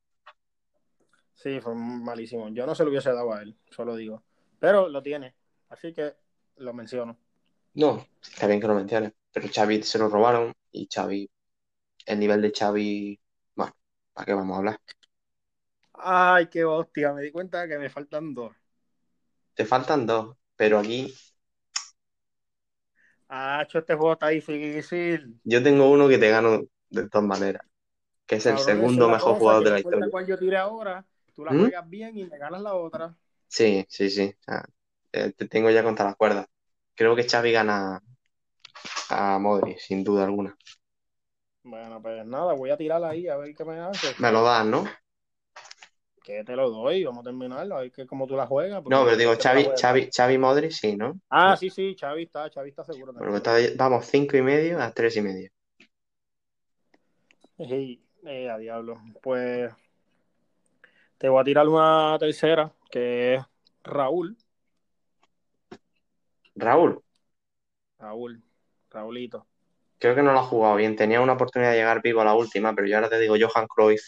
Sí, 1.35 1.61
fue 1.61 1.75
malísimo. 1.75 2.49
Yo 2.51 2.67
no 2.67 2.75
se 2.75 2.85
lo 2.85 2.91
hubiese 2.91 3.13
dado 3.13 3.33
a 3.33 3.43
él, 3.43 3.57
solo 3.71 3.97
digo. 3.97 4.23
Pero 4.61 4.89
lo 4.89 5.03
tiene, 5.03 5.35
así 5.69 5.93
que 5.93 6.15
lo 6.57 6.73
menciono. 6.75 7.19
No, 7.75 8.07
está 8.23 8.47
bien 8.47 8.61
que 8.61 8.67
lo 8.67 8.75
menciones, 8.75 9.13
pero 9.33 9.49
Xavi 9.49 9.83
se 9.83 9.99
lo 9.99 10.09
robaron 10.09 10.53
y 10.73 10.89
Xavi, 10.93 11.31
el 12.07 12.21
nivel 12.21 12.43
de 12.43 12.53
Xavi, 12.53 13.21
bueno, 13.57 13.75
¿para 14.15 14.27
qué 14.27 14.35
vamos 14.35 14.55
a 14.57 14.59
hablar? 14.59 14.81
Ay, 15.95 16.49
qué 16.49 16.65
hostia, 16.67 17.13
me 17.15 17.23
di 17.23 17.31
cuenta 17.33 17.67
que 17.69 17.79
me 17.79 17.89
faltan 17.91 18.35
dos. 18.35 18.53
Te 19.55 19.65
faltan 19.65 20.05
dos, 20.07 20.37
pero 20.57 20.79
aquí 20.79 21.15
Ah, 23.29 23.63
este 23.69 23.95
juego 23.95 24.13
está 24.15 24.29
difícil. 24.29 25.41
yo 25.45 25.63
tengo 25.63 25.91
uno 25.91 26.09
que 26.09 26.19
te 26.19 26.31
gano 26.31 26.63
de 26.91 27.09
todas 27.09 27.27
maneras, 27.27 27.63
que 28.27 28.37
es 28.37 28.47
el 28.47 28.59
Cabrón, 28.59 28.59
segundo 28.59 29.09
mejor 29.11 29.37
cosa, 29.37 29.37
jugador 29.37 29.65
de 29.65 29.71
la 29.73 29.81
historia. 29.81 30.11
cuál 30.11 30.27
yo 30.27 30.39
tire 30.39 30.57
ahora, 30.57 31.05
tú 31.35 31.45
la 31.45 31.55
¿Mm? 31.55 31.55
juegas 31.55 31.89
bien 31.89 32.17
y 32.19 32.25
me 32.25 32.39
ganas 32.39 32.61
la 32.63 32.75
otra. 32.75 33.17
Sí, 33.49 33.85
sí, 33.89 34.11
sí. 34.11 34.35
sea, 34.45 34.65
eh, 35.13 35.33
te 35.37 35.49
tengo 35.49 35.71
ya 35.71 35.83
contra 35.83 36.05
las 36.07 36.17
cuerdas. 36.17 36.47
Creo 36.95 37.15
que 37.17 37.29
Xavi 37.29 37.53
gana 37.53 38.03
a 39.11 39.39
Modric, 39.39 39.79
sin 39.79 40.03
duda 40.05 40.25
alguna. 40.25 40.57
Bueno, 41.65 42.03
pues 42.03 42.27
nada, 42.27 42.55
voy 42.55 42.71
a 42.71 42.77
tirar 42.77 43.03
ahí 43.05 43.29
a 43.29 43.37
ver 43.37 43.55
qué 43.55 43.65
me 43.65 43.79
hace. 43.79 44.15
Me 44.19 44.33
lo 44.33 44.43
das, 44.43 44.67
¿no? 44.67 44.85
Que 46.25 46.45
te 46.45 46.55
lo 46.55 46.71
doy, 46.71 47.05
vamos 47.05 47.21
a 47.21 47.25
terminarlo, 47.25 47.77
a 47.77 47.81
ver 47.81 47.93
que 47.93 48.07
cómo 48.07 48.27
tú 48.27 48.37
la 48.37 48.47
juegas. 48.47 48.83
No, 48.85 49.05
pero 49.05 49.17
digo, 49.17 49.33
Xavi. 49.37 49.69
Xavi, 49.81 50.11
Xavi 50.15 50.39
Modric, 50.39 50.71
sí, 50.71 50.97
¿no? 50.97 51.19
Ah, 51.31 51.57
sí, 51.57 51.71
sí, 51.71 51.97
Xavi 51.99 52.25
está, 52.25 52.49
Xavi 52.51 52.71
está 52.71 52.85
seguro 52.85 53.13
Bueno, 53.13 53.33
también. 53.41 53.43
pues 53.43 53.71
está- 53.71 53.85
vamos 53.85 54.07
cinco 54.07 54.37
y 54.37 54.43
medio 54.43 54.81
a 54.81 54.93
tres 54.93 55.17
y 55.17 55.23
medio. 55.23 55.51
Sí, 57.59 58.03
eh, 58.25 58.51
a 58.51 58.59
diablo. 58.59 59.01
Pues 59.23 59.73
te 61.19 61.29
voy 61.29 61.41
a 61.41 61.45
tirar 61.45 61.69
una 61.69 62.17
tercera, 62.19 62.73
que 62.91 63.35
es 63.35 63.43
Raúl. 63.85 64.37
Raúl, 66.57 67.03
Raúl, 67.99 68.43
Raulito. 68.91 69.47
creo 69.99 70.15
que 70.15 70.23
no 70.23 70.33
lo 70.35 70.41
ha 70.41 70.45
jugado 70.45 70.77
bien. 70.77 70.97
Tenía 70.97 71.23
una 71.23 71.33
oportunidad 71.33 71.71
de 71.71 71.79
llegar 71.79 72.03
vivo 72.03 72.21
a 72.21 72.25
la 72.27 72.35
última, 72.35 72.75
pero 72.75 72.87
yo 72.87 72.97
ahora 72.97 73.09
te 73.09 73.19
digo 73.19 73.37
Johan 73.41 73.67
Cruyff 73.67 74.03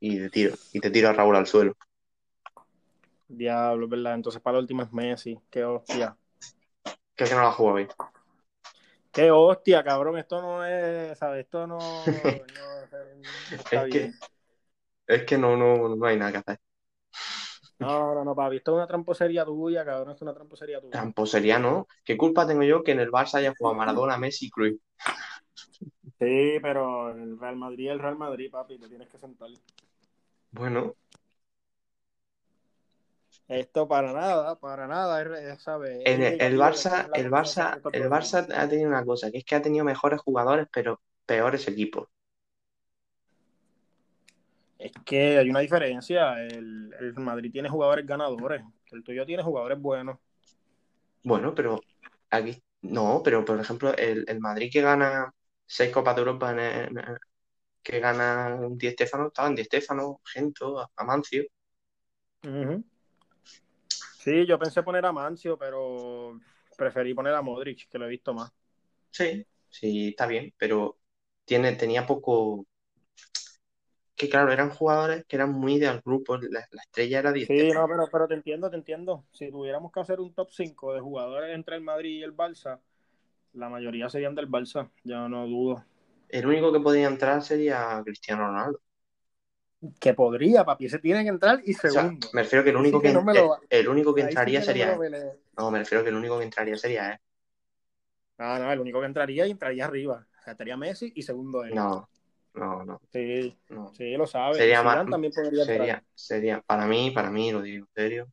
y 0.00 0.16
te 0.18 0.30
tiro, 0.30 0.54
y 0.72 0.80
te 0.80 0.90
tiro 0.90 1.08
a 1.10 1.12
Raúl 1.12 1.36
al 1.36 1.46
suelo. 1.46 1.74
Diablo, 3.28 3.88
verdad. 3.88 4.14
Entonces 4.14 4.40
para 4.42 4.54
la 4.54 4.60
última 4.62 4.82
es 4.84 4.92
Messi. 4.92 5.38
Qué 5.50 5.64
hostia. 5.64 6.16
Creo 7.14 7.28
que 7.28 7.34
no 7.34 7.40
lo 7.42 7.46
ha 7.48 7.52
jugado 7.52 7.76
bien. 7.76 7.88
Qué 9.12 9.30
hostia, 9.30 9.82
cabrón. 9.82 10.18
Esto 10.18 10.40
no 10.42 10.64
es, 10.64 11.18
¿sabes? 11.18 11.44
Esto 11.44 11.66
no, 11.66 11.78
no, 11.78 12.46
no 13.50 13.56
está 13.56 13.82
Es 13.82 13.88
que, 13.90 14.10
bien. 14.10 14.14
es 15.06 15.24
que 15.24 15.38
no, 15.38 15.56
no, 15.56 15.96
no 15.96 16.06
hay 16.06 16.18
nada 16.18 16.32
que 16.32 16.38
hacer. 16.38 16.58
No, 17.78 18.14
no, 18.14 18.24
no, 18.24 18.34
papi. 18.34 18.56
Esto 18.56 18.72
es 18.72 18.76
una 18.76 18.86
tramposería 18.86 19.44
tuya, 19.44 19.84
cabrón. 19.84 20.10
Esto 20.10 20.16
es 20.16 20.22
una 20.22 20.34
tramposería 20.34 20.80
tuya. 20.80 20.92
Tramposería, 20.92 21.58
¿no? 21.58 21.86
¿Qué 22.04 22.16
culpa 22.16 22.46
tengo 22.46 22.62
yo 22.62 22.82
que 22.82 22.92
en 22.92 23.00
el 23.00 23.10
Barça 23.10 23.34
haya 23.38 23.54
jugado 23.56 23.76
Maradona, 23.76 24.16
Messi 24.16 24.46
y 24.46 24.50
Cruyff? 24.50 24.80
Sí, 26.18 26.58
pero 26.62 27.10
el 27.10 27.38
Real 27.38 27.56
Madrid, 27.56 27.90
el 27.90 27.98
Real 27.98 28.16
Madrid, 28.16 28.50
papi, 28.50 28.78
te 28.78 28.88
tienes 28.88 29.08
que 29.08 29.18
sentar. 29.18 29.48
Bueno, 30.50 30.96
Esto 33.48 33.86
para 33.88 34.12
nada, 34.12 34.56
para 34.58 34.86
nada, 34.86 35.20
es- 35.22 35.54
es, 35.54 35.62
¿sabes? 35.62 35.96
El, 36.04 36.22
el 36.40 36.58
Barça, 36.58 37.08
el 37.14 37.30
Barça, 37.30 37.80
el 37.92 38.08
Barça 38.08 38.46
ha 38.54 38.68
tenido 38.68 38.88
una 38.88 39.04
cosa, 39.04 39.30
que 39.30 39.38
es 39.38 39.44
que 39.44 39.54
ha 39.56 39.62
tenido 39.62 39.84
mejores 39.84 40.20
jugadores, 40.20 40.66
pero 40.72 41.00
peores 41.26 41.66
equipos. 41.68 42.08
Es 44.86 45.02
que 45.04 45.38
hay 45.38 45.50
una 45.50 45.60
diferencia. 45.60 46.40
El, 46.42 46.94
el 47.00 47.14
Madrid 47.14 47.50
tiene 47.52 47.68
jugadores 47.68 48.06
ganadores. 48.06 48.62
El 48.90 49.02
tuyo 49.04 49.26
tiene 49.26 49.42
jugadores 49.42 49.80
buenos. 49.80 50.18
Bueno, 51.22 51.54
pero 51.54 51.80
aquí, 52.30 52.62
no, 52.82 53.22
pero 53.24 53.44
por 53.44 53.58
ejemplo, 53.60 53.94
el, 53.96 54.24
el 54.28 54.40
Madrid 54.40 54.70
que 54.72 54.80
gana 54.82 55.32
seis 55.66 55.92
Copas 55.92 56.14
de 56.16 56.20
Europa, 56.22 56.50
en, 56.52 56.58
en- 56.98 57.18
que 57.82 58.00
gana 58.00 58.58
Di 58.72 58.90
Stéfano, 58.92 59.28
estaban 59.28 59.54
Di 59.56 59.64
Stéfano, 59.64 60.20
Gento, 60.32 60.90
Amancio. 60.96 61.44
Ujú. 62.44 62.84
Sí, 64.18 64.46
yo 64.46 64.58
pensé 64.58 64.82
poner 64.82 65.04
a 65.06 65.12
Mancio, 65.12 65.56
pero 65.58 66.38
preferí 66.76 67.14
poner 67.14 67.34
a 67.34 67.42
Modric, 67.42 67.88
que 67.88 67.98
lo 67.98 68.06
he 68.06 68.08
visto 68.08 68.34
más. 68.34 68.52
Sí, 69.10 69.46
sí, 69.68 70.08
está 70.10 70.26
bien, 70.26 70.54
pero 70.58 70.98
tiene, 71.44 71.72
tenía 71.74 72.06
poco. 72.06 72.66
Que 74.16 74.28
claro, 74.28 74.52
eran 74.52 74.70
jugadores 74.70 75.24
que 75.26 75.36
eran 75.36 75.52
muy 75.52 75.78
del 75.78 76.00
grupo. 76.02 76.36
La, 76.38 76.66
la 76.70 76.82
estrella 76.82 77.18
era 77.20 77.32
Di 77.32 77.46
Sí, 77.46 77.54
Stéfano. 77.54 77.72
no, 77.72 77.86
pero, 77.88 78.08
pero 78.10 78.26
te 78.28 78.34
entiendo, 78.34 78.68
te 78.70 78.76
entiendo. 78.76 79.24
Si 79.30 79.50
tuviéramos 79.50 79.92
que 79.92 80.00
hacer 80.00 80.20
un 80.20 80.34
top 80.34 80.50
5 80.50 80.92
de 80.94 81.00
jugadores 81.00 81.54
entre 81.54 81.76
el 81.76 81.82
Madrid 81.82 82.18
y 82.18 82.22
el 82.22 82.34
Barça, 82.36 82.80
la 83.54 83.68
mayoría 83.70 84.10
serían 84.10 84.34
del 84.34 84.48
Barça, 84.50 84.90
yo 85.04 85.28
no 85.28 85.46
dudo. 85.46 85.84
El 86.28 86.46
único 86.46 86.72
que 86.72 86.78
podía 86.78 87.08
entrar 87.08 87.42
sería 87.42 88.00
Cristiano 88.04 88.46
Ronaldo. 88.46 88.80
Que 90.00 90.14
podría, 90.14 90.64
papi, 90.64 90.86
ese 90.86 90.98
tiene 90.98 91.22
que 91.22 91.28
entrar 91.28 91.60
y 91.64 91.74
O 91.86 91.88
sea, 91.88 92.14
segundo. 92.14 92.28
me 92.32 92.42
refiero 92.42 92.64
que 92.64 92.70
el 92.70 92.76
único 92.76 93.00
sí 93.00 93.02
que 93.02 93.10
no 93.10 93.22
el, 93.32 93.32
lo, 93.32 93.60
el 93.70 93.88
único 93.88 94.14
que 94.14 94.20
ahí 94.20 94.36
sí 94.38 94.50
entraría 94.50 94.62
no 94.66 94.84
me 94.86 94.96
sería 94.96 94.98
velé. 94.98 95.38
No, 95.58 95.70
me 95.70 95.78
refiero 95.80 96.04
que 96.04 96.10
el 96.10 96.16
único 96.16 96.38
que 96.38 96.44
entraría 96.44 96.76
sería 96.78 97.12
él. 97.12 97.18
No, 98.38 98.58
no, 98.58 98.72
el 98.72 98.80
único 98.80 99.00
que 99.00 99.06
entraría 99.06 99.46
y 99.46 99.50
entraría 99.50 99.84
arriba. 99.86 100.26
O 100.40 100.42
sea, 100.42 100.52
estaría 100.52 100.76
Messi 100.76 101.12
y 101.14 101.22
segundo 101.22 101.64
él. 101.64 101.78
No, 101.78 102.08
no, 102.56 102.84
no, 102.84 103.00
Sí, 103.12 103.58
no. 103.70 103.96
sí, 103.96 104.16
lo 104.16 104.26
sabe. 104.26 104.68
Sería 104.68 104.82
más, 104.82 105.08
también 105.08 105.32
podría 105.32 105.62
entrar. 105.64 105.90
sería, 105.90 106.04
sería, 106.14 106.60
para 106.62 106.86
mí, 106.86 107.10
para 107.12 107.30
mí, 107.30 107.52
lo 107.52 107.62
digo 107.62 107.86
en 107.86 107.92
serio, 107.94 108.32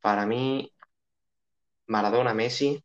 para 0.00 0.26
mí, 0.26 0.70
Maradona, 1.86 2.34
Messi, 2.34 2.82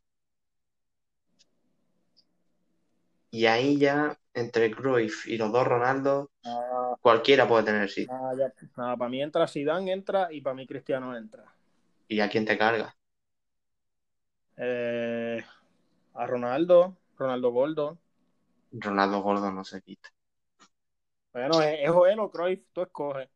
y 3.32 3.46
ahí 3.46 3.78
ya, 3.78 4.18
entre 4.34 4.72
Cruyff 4.72 5.28
y 5.28 5.38
los 5.38 5.52
dos 5.52 5.66
Ronaldo, 5.68 6.32
Ah, 6.46 6.96
cualquiera 7.02 7.48
puede 7.48 7.66
tener 7.66 7.90
sitio. 7.90 8.16
ah, 8.16 8.34
ya. 8.38 8.48
Ah, 8.78 8.96
para 8.98 9.10
mí 9.10 9.22
entra 9.22 9.48
Zidane, 9.48 9.92
entra 9.94 10.28
y 10.32 10.42
para 10.42 10.56
mí 10.56 10.68
Cristiano 10.68 11.16
entra. 11.16 11.46
¿Y 12.10 12.20
a 12.20 12.30
quién 12.30 12.46
te 12.46 12.58
cargas? 12.58 12.94
Eh, 14.58 15.42
a 16.16 16.28
Ronaldo, 16.28 16.98
Ronaldo 17.18 17.52
Gordo. 17.52 17.98
Ronaldo 18.72 19.22
Gordo 19.22 19.52
no 19.52 19.66
se 19.66 19.82
quita. 19.82 20.10
Bueno, 21.38 21.62
es, 21.62 21.88
Joel 21.92 22.20
o 22.20 22.32
Cruyff, 22.32 22.62
tú 22.74 22.82
escoges. 22.82 23.30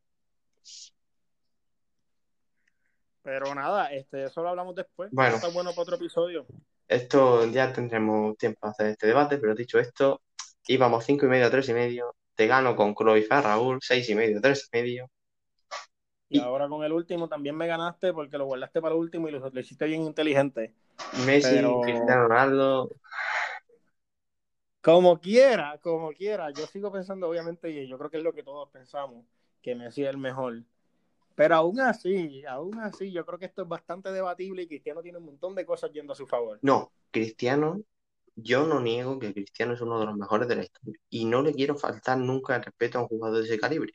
Pero 3.22 3.54
nada, 3.54 3.92
este, 3.92 4.24
eso 4.24 4.42
lo 4.42 4.48
hablamos 4.48 4.74
después. 4.74 5.08
Bueno. 5.12 5.36
Está 5.36 5.48
bueno 5.48 5.70
para 5.70 5.82
otro 5.82 5.94
episodio. 5.94 6.44
Esto 6.88 7.46
ya 7.46 7.72
tendremos 7.72 8.36
tiempo 8.36 8.58
para 8.58 8.72
hacer 8.72 8.86
este 8.88 9.06
debate, 9.06 9.38
pero 9.38 9.54
dicho 9.54 9.78
esto, 9.78 10.20
íbamos 10.66 11.04
cinco 11.04 11.26
y 11.26 11.28
medio 11.28 11.46
a 11.46 11.50
tres 11.50 11.68
y 11.68 11.74
medio. 11.74 12.16
Te 12.34 12.48
gano 12.48 12.74
con 12.74 12.92
Cruyff 12.92 13.30
a 13.30 13.40
Raúl, 13.40 13.78
seis 13.80 14.08
y 14.10 14.16
medio, 14.16 14.40
tres 14.40 14.68
y 14.72 14.76
medio. 14.76 15.08
Y 16.28 16.38
Y- 16.38 16.40
ahora 16.40 16.66
con 16.68 16.82
el 16.82 16.92
último 16.92 17.28
también 17.28 17.54
me 17.56 17.68
ganaste 17.68 18.12
porque 18.12 18.36
lo 18.36 18.46
guardaste 18.46 18.80
para 18.80 18.94
el 18.96 19.00
último 19.00 19.28
y 19.28 19.30
lo, 19.30 19.48
lo 19.48 19.60
hiciste 19.60 19.84
bien 19.84 20.02
inteligente. 20.02 20.74
Messi, 21.24 21.54
Pero- 21.54 21.82
Cristiano 21.82 22.26
Ronaldo. 22.26 22.90
Como 24.82 25.20
quiera, 25.20 25.78
como 25.78 26.12
quiera. 26.12 26.50
Yo 26.50 26.66
sigo 26.66 26.90
pensando, 26.90 27.28
obviamente, 27.28 27.70
y 27.70 27.86
yo 27.86 27.96
creo 27.98 28.10
que 28.10 28.16
es 28.16 28.22
lo 28.24 28.34
que 28.34 28.42
todos 28.42 28.68
pensamos, 28.70 29.24
que 29.62 29.76
Messi 29.76 30.02
es 30.02 30.10
el 30.10 30.18
mejor. 30.18 30.64
Pero 31.36 31.54
aún 31.54 31.80
así, 31.80 32.44
aún 32.46 32.78
así, 32.80 33.12
yo 33.12 33.24
creo 33.24 33.38
que 33.38 33.46
esto 33.46 33.62
es 33.62 33.68
bastante 33.68 34.10
debatible 34.10 34.62
y 34.62 34.66
Cristiano 34.66 35.00
tiene 35.00 35.18
un 35.18 35.26
montón 35.26 35.54
de 35.54 35.64
cosas 35.64 35.92
yendo 35.92 36.12
a 36.12 36.16
su 36.16 36.26
favor. 36.26 36.58
No, 36.62 36.92
Cristiano, 37.12 37.80
yo 38.34 38.66
no 38.66 38.80
niego 38.80 39.20
que 39.20 39.32
Cristiano 39.32 39.74
es 39.74 39.80
uno 39.80 40.00
de 40.00 40.06
los 40.06 40.16
mejores 40.16 40.48
de 40.48 40.56
la 40.56 40.64
historia. 40.64 40.98
Y 41.08 41.26
no 41.26 41.42
le 41.42 41.54
quiero 41.54 41.76
faltar 41.76 42.18
nunca 42.18 42.56
el 42.56 42.64
respeto 42.64 42.98
a 42.98 43.02
un 43.02 43.08
jugador 43.08 43.38
de 43.38 43.44
ese 43.44 43.60
calibre. 43.60 43.92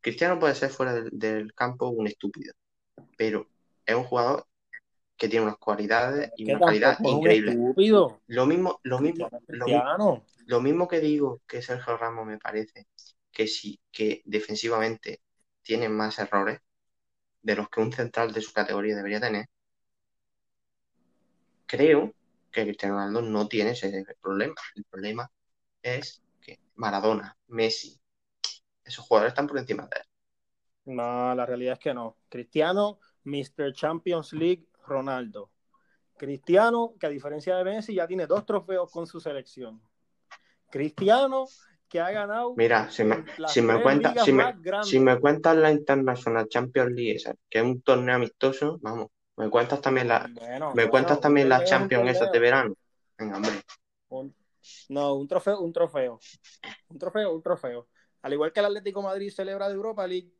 Cristiano 0.00 0.38
puede 0.40 0.56
ser 0.56 0.70
fuera 0.70 0.94
del, 0.94 1.10
del 1.12 1.54
campo 1.54 1.88
un 1.88 2.08
estúpido, 2.08 2.52
pero 3.16 3.48
es 3.86 3.94
un 3.94 4.04
jugador 4.04 4.47
que 5.18 5.28
tiene 5.28 5.46
unas 5.46 5.58
cualidades 5.58 6.32
y 6.36 6.46
una 6.46 6.62
calidad 6.62 6.98
increíble. 7.04 7.58
estúpido. 7.58 8.20
Lo 8.28 8.46
mismo, 8.46 8.80
lo 8.84 9.00
mismo, 9.00 9.32
lo, 9.50 9.68
mi- 9.70 9.86
Cristiano. 9.86 10.24
lo 10.46 10.60
mismo 10.62 10.88
que 10.88 11.00
digo 11.00 11.42
que 11.48 11.62
Sergio 11.62 11.96
Ramos 11.98 12.26
me 12.26 12.38
parece 12.38 12.88
que 13.32 13.46
sí, 13.48 13.80
que 13.92 14.22
defensivamente 14.26 15.22
tiene 15.62 15.88
más 15.88 16.18
errores 16.20 16.60
de 17.42 17.56
los 17.56 17.68
que 17.70 17.80
un 17.80 17.92
central 17.92 18.32
de 18.32 18.42
su 18.42 18.52
categoría 18.52 18.96
debería 18.96 19.20
tener. 19.20 19.46
Creo 21.66 22.14
que 22.50 22.64
Cristiano 22.64 22.94
Ronaldo 22.96 23.22
no 23.22 23.46
tiene 23.48 23.70
ese 23.72 24.04
problema. 24.20 24.54
El 24.74 24.84
problema 24.84 25.30
es 25.82 26.22
que 26.40 26.60
Maradona, 26.76 27.36
Messi, 27.48 28.00
esos 28.84 29.06
jugadores 29.06 29.32
están 29.32 29.46
por 29.48 29.58
encima 29.58 29.84
de 29.88 29.98
él. 30.00 30.06
No, 30.86 31.34
la 31.34 31.46
realidad 31.46 31.74
es 31.74 31.78
que 31.78 31.94
no. 31.94 32.16
Cristiano, 32.28 32.98
Mr. 33.24 33.72
Champions 33.72 34.32
League, 34.32 34.66
Ronaldo. 34.88 35.50
Cristiano, 36.16 36.94
que 36.98 37.06
a 37.06 37.10
diferencia 37.10 37.56
de 37.56 37.64
Messi, 37.64 37.94
ya 37.94 38.06
tiene 38.06 38.26
dos 38.26 38.44
trofeos 38.44 38.90
con 38.90 39.06
su 39.06 39.20
selección. 39.20 39.80
Cristiano, 40.70 41.46
que 41.88 42.00
ha 42.00 42.10
ganado 42.10 42.54
Mira, 42.56 42.90
si 42.90 43.04
me, 43.04 43.24
si 43.46 43.62
me 43.62 43.80
si 44.24 44.32
me, 44.32 44.54
si 44.82 45.20
cuentas 45.20 45.56
la 45.56 45.70
International 45.70 46.48
Champions 46.48 46.92
League, 46.92 47.14
esa, 47.16 47.34
que 47.48 47.58
es 47.58 47.64
un 47.64 47.80
torneo 47.82 48.16
amistoso, 48.16 48.78
vamos, 48.82 49.08
me 49.36 49.48
cuentas 49.48 49.80
también 49.80 50.08
la, 50.08 50.28
Bueno, 50.32 50.72
me 50.74 50.88
cuentas 50.90 51.20
también 51.20 51.50
un 51.52 51.64
Champions 51.64 52.10
esas 52.10 52.32
de 52.32 52.38
verano. 52.38 52.74
Venga, 53.16 53.36
hombre. 53.36 53.52
Un- 54.08 54.34
no, 54.88 55.14
un 55.14 55.28
trofeo, 55.28 55.60
un 55.60 55.72
trofeo. 55.72 56.18
Un 56.88 56.98
trofeo, 56.98 57.34
un 57.34 57.42
trofeo. 57.42 57.88
Al 58.22 58.32
igual 58.32 58.52
que 58.52 58.60
el 58.60 58.66
Atlético 58.66 59.00
Madrid 59.02 59.30
celebra 59.30 59.68
de 59.68 59.74
Europa 59.74 60.06
League, 60.06 60.32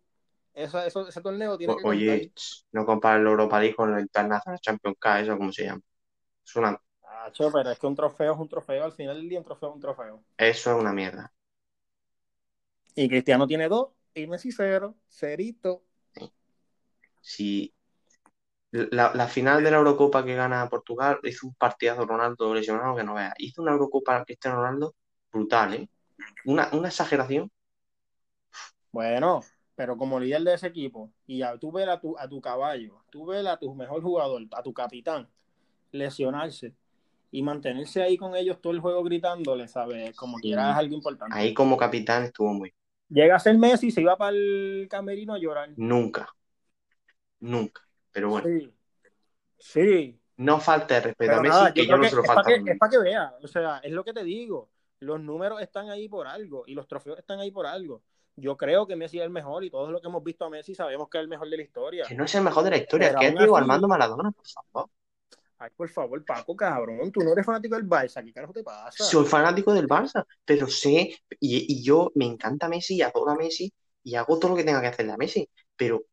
eso- 0.65 1.09
ese 1.09 1.21
torneo 1.23 1.57
tiene 1.59 1.75
O- 1.75 1.77
que 1.77 1.85
oye, 1.85 2.33
no 2.73 2.85
compares 2.87 3.21
el 3.21 3.27
Europa 3.29 3.61
League 3.61 3.75
con 3.77 3.95
el 3.95 4.01
International 4.01 4.59
Champions 4.61 4.97
Cup, 5.01 5.17
eso 5.23 5.37
como 5.39 5.53
se 5.53 5.65
llama. 5.65 5.83
Es 6.45 6.57
una, 6.57 6.81
Acho, 7.27 7.51
pero 7.51 7.71
es 7.73 7.79
que 7.81 7.89
un 7.89 7.97
trofeo 7.97 8.33
es 8.35 8.39
un 8.39 8.49
trofeo. 8.49 8.85
Al 8.85 8.93
final 8.93 9.17
del 9.17 9.29
día, 9.29 9.39
un 9.41 9.45
trofeo 9.45 9.71
es 9.71 9.75
un 9.75 9.81
trofeo. 9.81 10.25
eso 10.37 10.73
es 10.73 10.77
una 10.81 10.93
mierda. 10.93 11.33
Y 12.95 13.09
Cristiano 13.09 13.47
tiene 13.47 13.69
dos, 13.69 13.89
y 14.15 14.27
Messi 14.27 14.53
cero, 14.53 14.95
cerito. 15.09 15.85
Si 17.23 17.73
la, 18.73 19.13
la 19.15 19.29
final 19.29 19.63
de 19.65 19.71
la 19.71 19.79
Eurocopa 19.79 20.25
que 20.25 20.35
gana 20.35 20.69
Portugal 20.69 21.19
hizo 21.25 21.47
un 21.49 21.55
partidazo 21.55 22.07
Ronaldo 22.07 22.55
lesionado 22.55 22.97
que 22.97 23.05
no 23.05 23.15
veas. 23.15 23.35
Hizo 23.39 23.63
una 23.63 23.73
Eurocopa 23.73 24.25
Cristiano 24.25 24.59
Ronaldo 24.59 24.95
brutal, 25.33 25.75
¿eh? 25.75 25.89
Una, 26.47 26.71
una 26.73 26.89
exageración. 26.89 27.51
Bueno, 28.93 29.41
pero 29.79 29.97
como 29.97 30.19
líder 30.19 30.43
de 30.43 30.55
ese 30.55 30.67
equipo, 30.67 31.09
y 31.25 31.39
ya 31.39 31.57
tú 31.57 31.71
ves 31.71 31.87
a 31.87 32.01
tu, 32.01 32.19
a 32.19 32.29
tu 32.29 32.41
caballo, 32.41 33.01
tú 33.11 33.27
ves 33.27 33.47
a 33.47 33.57
tu 33.57 33.73
mejor 33.77 34.03
jugador, 34.03 34.43
a 34.51 34.61
tu 34.61 34.75
capitán, 34.75 35.29
lesionarse 35.93 36.75
y 37.31 37.43
mantenerse 37.45 38.03
ahí 38.03 38.17
con 38.17 38.35
ellos 38.35 38.61
todo 38.61 38.73
el 38.73 38.81
juego 38.81 39.05
gritándole, 39.05 39.69
¿sabes? 39.69 40.17
Como 40.17 40.37
Sí. 40.39 40.43
quiera 40.43 40.73
es 40.73 40.77
algo 40.79 40.97
importante. 40.97 41.33
Ahí 41.39 41.55
como 41.55 41.77
capitán 41.77 42.25
estuvo 42.25 42.53
muy. 42.53 42.75
Llega 43.09 43.37
a 43.37 43.39
ser 43.39 43.57
Messi, 43.57 43.93
se 43.93 44.01
iba 44.01 44.17
para 44.17 44.33
el 44.37 44.89
camerino 44.91 45.35
a 45.35 45.39
llorar. 45.39 45.71
Nunca. 45.77 46.29
Nunca. 47.39 47.81
Pero 48.11 48.31
bueno, 48.31 48.49
Sí, 48.49 48.73
sí. 49.59 50.21
no 50.39 50.59
falta 50.59 50.95
de 50.95 51.01
respeto 51.03 51.35
a 51.35 51.41
Messi, 51.41 51.57
nada, 51.57 51.73
que 51.73 51.87
yo 51.87 51.97
no 51.97 52.03
que 52.03 52.09
se 52.11 52.17
lo 52.17 52.23
es 52.23 52.27
para 52.27 52.43
falta 52.43 52.65
que, 52.65 52.75
pa' 52.75 52.91
que 52.91 52.99
vea, 52.99 53.33
o 53.41 53.47
sea, 53.47 53.79
es 53.79 53.93
lo 53.93 54.03
que 54.03 54.13
te 54.13 54.25
digo. 54.25 54.71
Los 54.99 55.21
números 55.21 55.63
están 55.63 55.89
ahí 55.89 56.09
por 56.09 56.27
algo 56.27 56.65
y 56.67 56.75
los 56.75 56.89
trofeos 56.89 57.17
están 57.21 57.39
ahí 57.39 57.53
por 57.53 57.65
algo. 57.65 58.03
Yo 58.41 58.57
creo 58.57 58.87
que 58.87 58.95
Messi 58.95 59.19
es 59.19 59.25
el 59.25 59.31
mejor 59.31 59.65
y 59.65 59.71
todos 59.71 59.91
los 59.91 60.01
que 60.01 60.09
hemos 60.09 60.23
visto 60.23 60.45
a 60.45 60.51
Messi 60.51 60.75
sabemos 60.75 61.09
que 61.09 61.19
es 61.19 61.23
el 61.23 61.29
mejor 61.29 61.51
de 61.51 61.57
la 61.57 61.63
historia. 61.63 62.05
Que 62.07 62.15
no 62.15 62.25
es 62.25 62.35
el 62.35 62.43
mejor 62.43 62.65
de 62.65 62.71
la 62.71 62.77
historia, 62.77 63.15
que 63.15 63.27
es 63.27 63.35
Diego 63.35 63.57
Armando 63.57 63.89
Maradona, 63.89 64.31
por 64.31 64.47
favor. 64.47 64.91
Ay, 65.61 65.71
por 65.77 65.89
favor, 65.89 66.25
Paco, 66.25 66.55
cabrón, 66.55 67.11
tú 67.11 67.21
no 67.21 67.33
eres 67.33 67.45
fanático 67.45 67.75
del 67.75 67.89
Barça, 67.89 68.25
¿qué 68.25 68.33
carajo 68.33 68.53
te 68.53 68.63
pasa? 68.63 69.03
Soy 69.03 69.27
fanático 69.27 69.75
del 69.75 69.89
Barça, 69.89 70.25
pero 70.45 70.69
sé, 70.69 71.19
y, 71.41 71.81
y 71.81 71.83
yo 71.83 72.13
me 72.15 72.27
encanta 72.27 72.69
Messi 72.69 72.95
y 72.95 73.03
adoro 73.03 73.33
a 73.33 73.35
Messi 73.35 73.73
y 74.05 74.15
hago 74.15 74.39
todo 74.39 74.53
lo 74.53 74.57
que 74.57 74.63
tenga 74.63 74.81
que 74.81 74.87
hacerle 74.87 75.13
a 75.13 75.17
Messi, 75.17 75.51
pero 75.77 76.05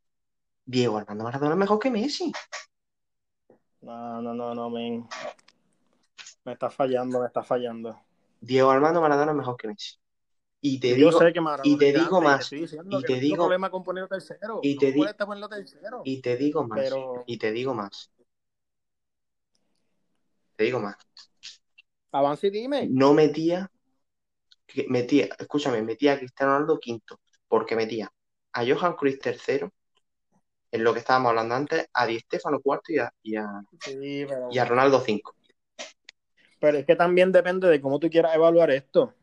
Diego 0.66 0.98
Armando 0.98 1.24
Maradona 1.26 1.52
es 1.52 1.60
mejor 1.60 1.78
que 1.78 1.92
Messi. 1.92 2.32
No, 3.82 4.20
no, 4.20 4.34
no, 4.34 4.56
no, 4.56 4.70
men. 4.72 5.08
Me 6.44 6.54
está 6.54 6.72
fallando, 6.72 7.20
me 7.20 7.28
está 7.28 7.44
fallando. 7.44 8.02
Diego 8.42 8.72
Armando 8.72 9.00
Maradona 9.00 9.32
es 9.32 9.38
mejor 9.38 9.58
que 9.58 9.68
Messi. 9.68 10.00
Y 10.68 10.80
te 10.80 10.90
Yo 10.90 10.96
digo, 10.96 11.12
sé 11.20 11.32
que 11.32 11.42
Maradona 11.42 11.76
y 11.76 11.78
te 11.78 11.94
digo 11.94 12.22
más, 12.22 12.52
y 12.52 13.04
te 13.04 13.20
digo- 13.20 13.36
problema 13.36 13.70
con 13.70 13.84
ponerlo 13.84 14.08
tercero. 14.08 14.62
y 14.64 14.76
te 14.80 14.88
me 14.88 14.92
di- 14.94 14.98
molesta 14.98 15.24
ponerlo 15.28 15.48
tercero. 15.48 16.02
y 16.04 16.22
te 16.22 16.38
digo 16.38 16.64
más, 16.68 16.80
Pero- 16.82 17.24
y 17.28 17.38
te 17.38 17.52
digo 17.52 17.76
más, 17.76 18.12
te 20.56 20.64
digo 20.64 20.80
más. 20.80 20.96
Avanza 22.12 22.48
y 22.48 22.50
dime. 22.50 22.88
No 22.90 23.14
metía, 23.14 23.70
metía, 24.88 25.30
escúchame, 25.38 25.84
metía 25.84 26.14
a 26.14 26.18
Cristiano 26.18 26.54
Ronaldo 26.54 26.80
quinto, 26.80 27.20
porque 27.48 27.76
metía 27.76 28.12
a 28.54 28.66
Johan 28.66 28.96
Cruyff 28.96 29.20
tercero, 29.20 29.72
en 30.72 30.84
lo 30.84 30.94
que 30.94 31.00
estábamos 31.00 31.30
hablando 31.30 31.54
antes, 31.54 31.88
a 31.94 32.08
Di 32.08 32.18
Stéfano 32.22 32.60
cuarto 32.60 32.92
y 32.92 32.98
a, 32.98 33.14
y 33.22 33.36
a, 33.36 33.46
Sí, 33.82 34.26
pero... 34.28 34.48
y 34.50 34.58
a 34.58 34.66
Ronaldo 34.66 35.00
cinco. 35.00 35.36
Pero 36.60 36.80
es 36.80 36.86
que 36.88 36.96
también 36.96 37.32
depende 37.32 37.68
de 37.68 37.80
cómo 37.80 38.00
tú 38.00 38.10
quieras 38.10 38.34
evaluar 38.34 38.72
esto. 38.72 39.14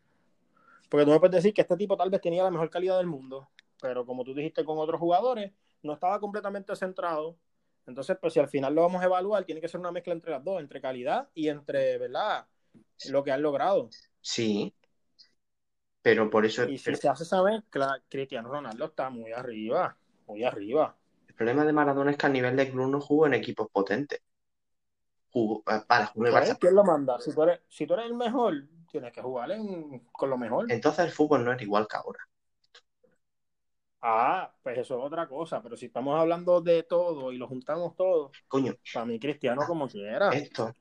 Porque 0.92 1.06
tú 1.06 1.10
me 1.10 1.20
puedes 1.20 1.36
decir 1.36 1.54
que 1.54 1.62
este 1.62 1.74
tipo 1.78 1.96
tal 1.96 2.10
vez 2.10 2.20
tenía 2.20 2.42
la 2.42 2.50
mejor 2.50 2.68
calidad 2.68 2.98
del 2.98 3.06
mundo, 3.06 3.48
pero 3.80 4.04
como 4.04 4.24
tú 4.24 4.34
dijiste 4.34 4.62
con 4.62 4.76
otros 4.76 5.00
jugadores, 5.00 5.50
no 5.80 5.94
estaba 5.94 6.20
completamente 6.20 6.76
centrado. 6.76 7.38
Entonces, 7.86 8.18
pues 8.20 8.34
si 8.34 8.40
al 8.40 8.50
final 8.50 8.74
lo 8.74 8.82
vamos 8.82 9.00
a 9.00 9.06
evaluar, 9.06 9.42
tiene 9.46 9.62
que 9.62 9.68
ser 9.68 9.80
una 9.80 9.90
mezcla 9.90 10.12
entre 10.12 10.32
las 10.32 10.44
dos, 10.44 10.60
entre 10.60 10.82
calidad 10.82 11.30
y 11.32 11.48
entre, 11.48 11.96
¿verdad? 11.96 12.44
Lo 13.08 13.24
que 13.24 13.32
han 13.32 13.40
logrado. 13.40 13.88
Sí, 14.20 14.74
pero 16.02 16.28
por 16.28 16.44
eso 16.44 16.68
Y 16.68 16.76
si 16.76 16.84
pero 16.84 16.98
se 16.98 17.08
hace 17.08 17.22
esa 17.22 17.42
mezcla, 17.42 17.98
Cristiano 18.06 18.50
Ronaldo 18.50 18.84
está 18.84 19.08
muy 19.08 19.32
arriba, 19.32 19.96
muy 20.26 20.44
arriba. 20.44 20.94
el 21.26 21.34
problema 21.34 21.64
de 21.64 21.72
Maradona 21.72 22.10
es 22.10 22.18
que 22.18 22.26
a 22.26 22.28
nivel 22.28 22.54
de 22.54 22.70
club 22.70 22.90
no 22.90 23.00
jugó 23.00 23.26
en 23.28 23.32
equipos 23.32 23.66
potentes. 23.72 24.20
Jugó, 25.30 25.62
eh, 25.72 25.80
para 25.86 26.04
jugar. 26.04 26.58
¿Quién 26.58 26.74
lo 26.74 26.84
manda? 26.84 27.18
Si 27.18 27.34
tú 27.34 27.44
eres, 27.44 27.60
si 27.70 27.86
tú 27.86 27.94
eres 27.94 28.04
el 28.04 28.14
mejor, 28.14 28.66
tienes 28.92 29.12
que 29.12 29.22
jugar 29.22 29.50
en- 29.52 30.00
con 30.12 30.30
lo 30.30 30.38
mejor. 30.38 30.68
Entonces 30.68 31.04
el 31.04 31.12
fútbol 31.12 31.44
no 31.44 31.52
era 31.52 31.62
igual 31.62 31.86
que 31.86 31.96
ahora. 31.98 32.18
Ah, 34.00 34.52
pues 34.62 34.78
eso 34.78 34.98
es 34.98 35.04
otra 35.04 35.28
cosa, 35.28 35.62
pero 35.62 35.76
si 35.76 35.86
estamos 35.86 36.18
hablando 36.18 36.60
de 36.60 36.82
todo 36.82 37.32
y 37.32 37.38
lo 37.38 37.46
juntamos 37.48 37.94
todo, 37.96 38.36
Coño, 38.52 38.72
para 38.92 39.06
mí 39.06 39.18
Cristiano 39.20 39.64
como 39.64 39.88
quiera. 39.88 40.44
esto, 40.44 40.72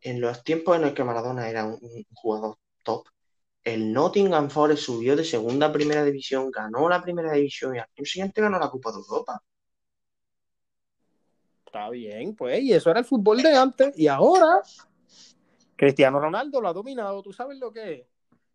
en 0.00 0.20
los 0.20 0.42
tiempos 0.44 0.76
en 0.76 0.82
los 0.82 0.92
que 0.94 1.04
Maradona 1.04 1.48
era 1.50 1.64
un, 1.66 1.78
un 1.82 2.04
jugador 2.14 2.56
top, 2.82 3.06
el 3.64 3.92
Nottingham 3.92 4.50
Forest 4.50 4.82
subió 4.84 5.16
de 5.16 5.24
segunda 5.24 5.68
a 5.68 5.72
primera 5.72 6.04
división, 6.04 6.50
ganó 6.52 6.88
la 6.88 7.02
primera 7.02 7.32
división 7.34 7.76
y 7.76 7.80
al 7.80 7.86
año 7.98 8.06
siguiente 8.06 8.40
ganó 8.42 8.58
la 8.60 8.70
Copa 8.70 8.92
de 8.92 8.98
Europa. 8.98 9.42
Está 11.66 11.88
bien, 11.90 12.34
pues, 12.34 12.60
y 12.62 12.72
eso 12.72 12.90
era 12.90 12.98
el 13.00 13.04
fútbol 13.06 13.42
de 13.42 13.56
antes. 13.56 13.96
Y 13.98 14.08
ahora, 14.08 14.60
Cristiano 15.80 16.20
Ronaldo 16.20 16.60
lo 16.60 16.68
ha 16.68 16.74
dominado. 16.74 17.22
¿Tú 17.22 17.32
sabes 17.32 17.58
lo 17.58 17.72
que 17.72 17.92
es? 17.94 18.06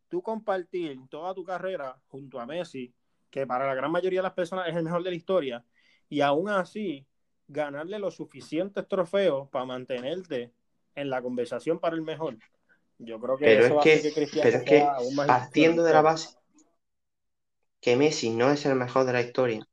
Tú 0.09 0.21
compartir 0.21 0.99
toda 1.09 1.33
tu 1.33 1.43
carrera 1.43 1.99
junto 2.07 2.39
a 2.39 2.45
Messi, 2.45 2.93
que 3.31 3.47
para 3.47 3.65
la 3.65 3.73
gran 3.73 3.89
mayoría 3.91 4.19
de 4.19 4.23
las 4.25 4.33
personas 4.33 4.67
es 4.67 4.75
el 4.75 4.83
mejor 4.83 5.01
de 5.01 5.09
la 5.09 5.15
historia, 5.15 5.65
y 6.07 6.21
aún 6.21 6.49
así 6.49 7.03
ganarle 7.47 7.97
los 7.97 8.13
suficientes 8.13 8.87
trofeos 8.87 9.49
para 9.49 9.65
mantenerte 9.65 10.51
en 10.93 11.09
la 11.09 11.23
conversación 11.23 11.79
para 11.79 11.95
el 11.95 12.03
mejor. 12.03 12.37
Yo 12.99 13.19
creo 13.19 13.37
que 13.37 13.45
Pero 13.45 13.65
eso 13.65 13.73
es 13.73 13.79
a 13.79 13.81
que- 13.81 14.01
que 14.03 14.13
Cristiano 14.13 14.43
pero 14.43 14.57
es 14.59 14.63
que 14.63 14.77
sea 14.77 14.91
aún 14.93 15.15
más 15.15 15.25
Partiendo 15.27 15.83
de 15.83 15.93
la 15.93 16.01
base 16.01 16.37
que 17.81 17.95
Messi 17.95 18.29
no 18.29 18.51
es 18.51 18.67
el 18.67 18.75
mejor 18.75 19.03
de 19.07 19.13
la 19.13 19.21
historia, 19.21 19.67